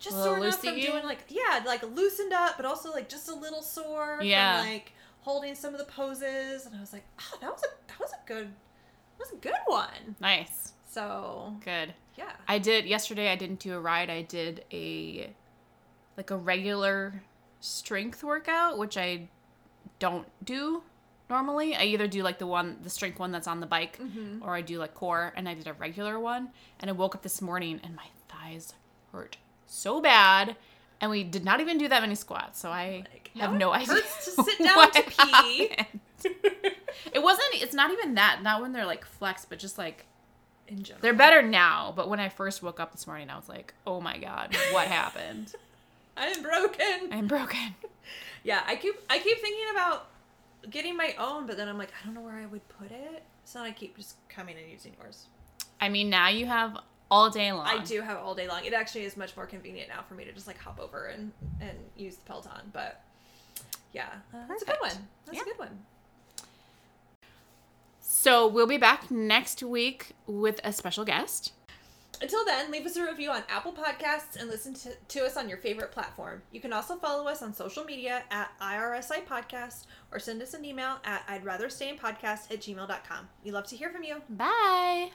[0.00, 3.34] just sore enough from doing like yeah like loosened up, but also like just a
[3.34, 4.60] little sore Yeah.
[4.62, 7.68] from like holding some of the poses, and I was like, oh, that was a
[7.88, 10.16] that was a good that was a good one.
[10.20, 10.72] Nice.
[10.90, 11.92] So Good.
[12.16, 12.32] yeah.
[12.46, 13.30] I did yesterday.
[13.32, 14.10] I didn't do a ride.
[14.10, 15.32] I did a
[16.16, 17.22] like a regular
[17.60, 19.28] strength workout, which I
[19.98, 20.82] don't do
[21.30, 21.74] normally.
[21.74, 24.42] I either do like the one, the strength one that's on the bike, Mm-hmm.
[24.42, 25.32] or I do like core.
[25.36, 26.50] And I did a regular one.
[26.80, 28.74] And I woke up this morning and my thighs
[29.12, 29.36] hurt
[29.66, 30.56] so bad.
[31.00, 33.94] And we did not even do that many squats, so I Like, have no, idea.
[33.94, 35.70] hurts to sit down to pee.
[37.12, 37.48] it wasn't.
[37.54, 38.40] It's not even that.
[38.42, 40.06] Not when they're like flexed, but just like
[40.68, 41.02] In general.
[41.02, 44.00] they're better now, but when I first woke up this morning, I was like, "Oh
[44.00, 45.52] my god, what happened?
[46.16, 47.08] I'm broken.
[47.12, 47.74] I'm broken."
[48.46, 50.06] Yeah, I keep I keep thinking about
[50.68, 53.22] getting my own, but then I'm like, I don't know where I would put it.
[53.46, 55.28] So I keep just coming and using yours.
[55.80, 56.76] I mean, now you have
[57.10, 57.66] all day long.
[57.66, 58.62] I do have all day long.
[58.66, 61.32] It actually is much more convenient now for me to just like hop over and
[61.62, 62.70] and use the Peloton.
[62.70, 63.00] But
[63.94, 64.10] yeah,
[64.46, 65.08] that's a good one.
[65.24, 65.42] That's Yeah.
[65.42, 65.78] a good one.
[68.00, 71.52] So we'll be back next week with a special guest.
[72.20, 75.48] Until then, leave us a review on Apple Podcasts and listen to, to us on
[75.48, 76.42] your favorite platform.
[76.52, 80.64] You can also follow us on social media at IRSI Podcast or send us an
[80.64, 83.28] email at I'd rather stay in podcast at gmail.com.
[83.44, 84.22] We love to hear from you.
[84.30, 85.10] Bye.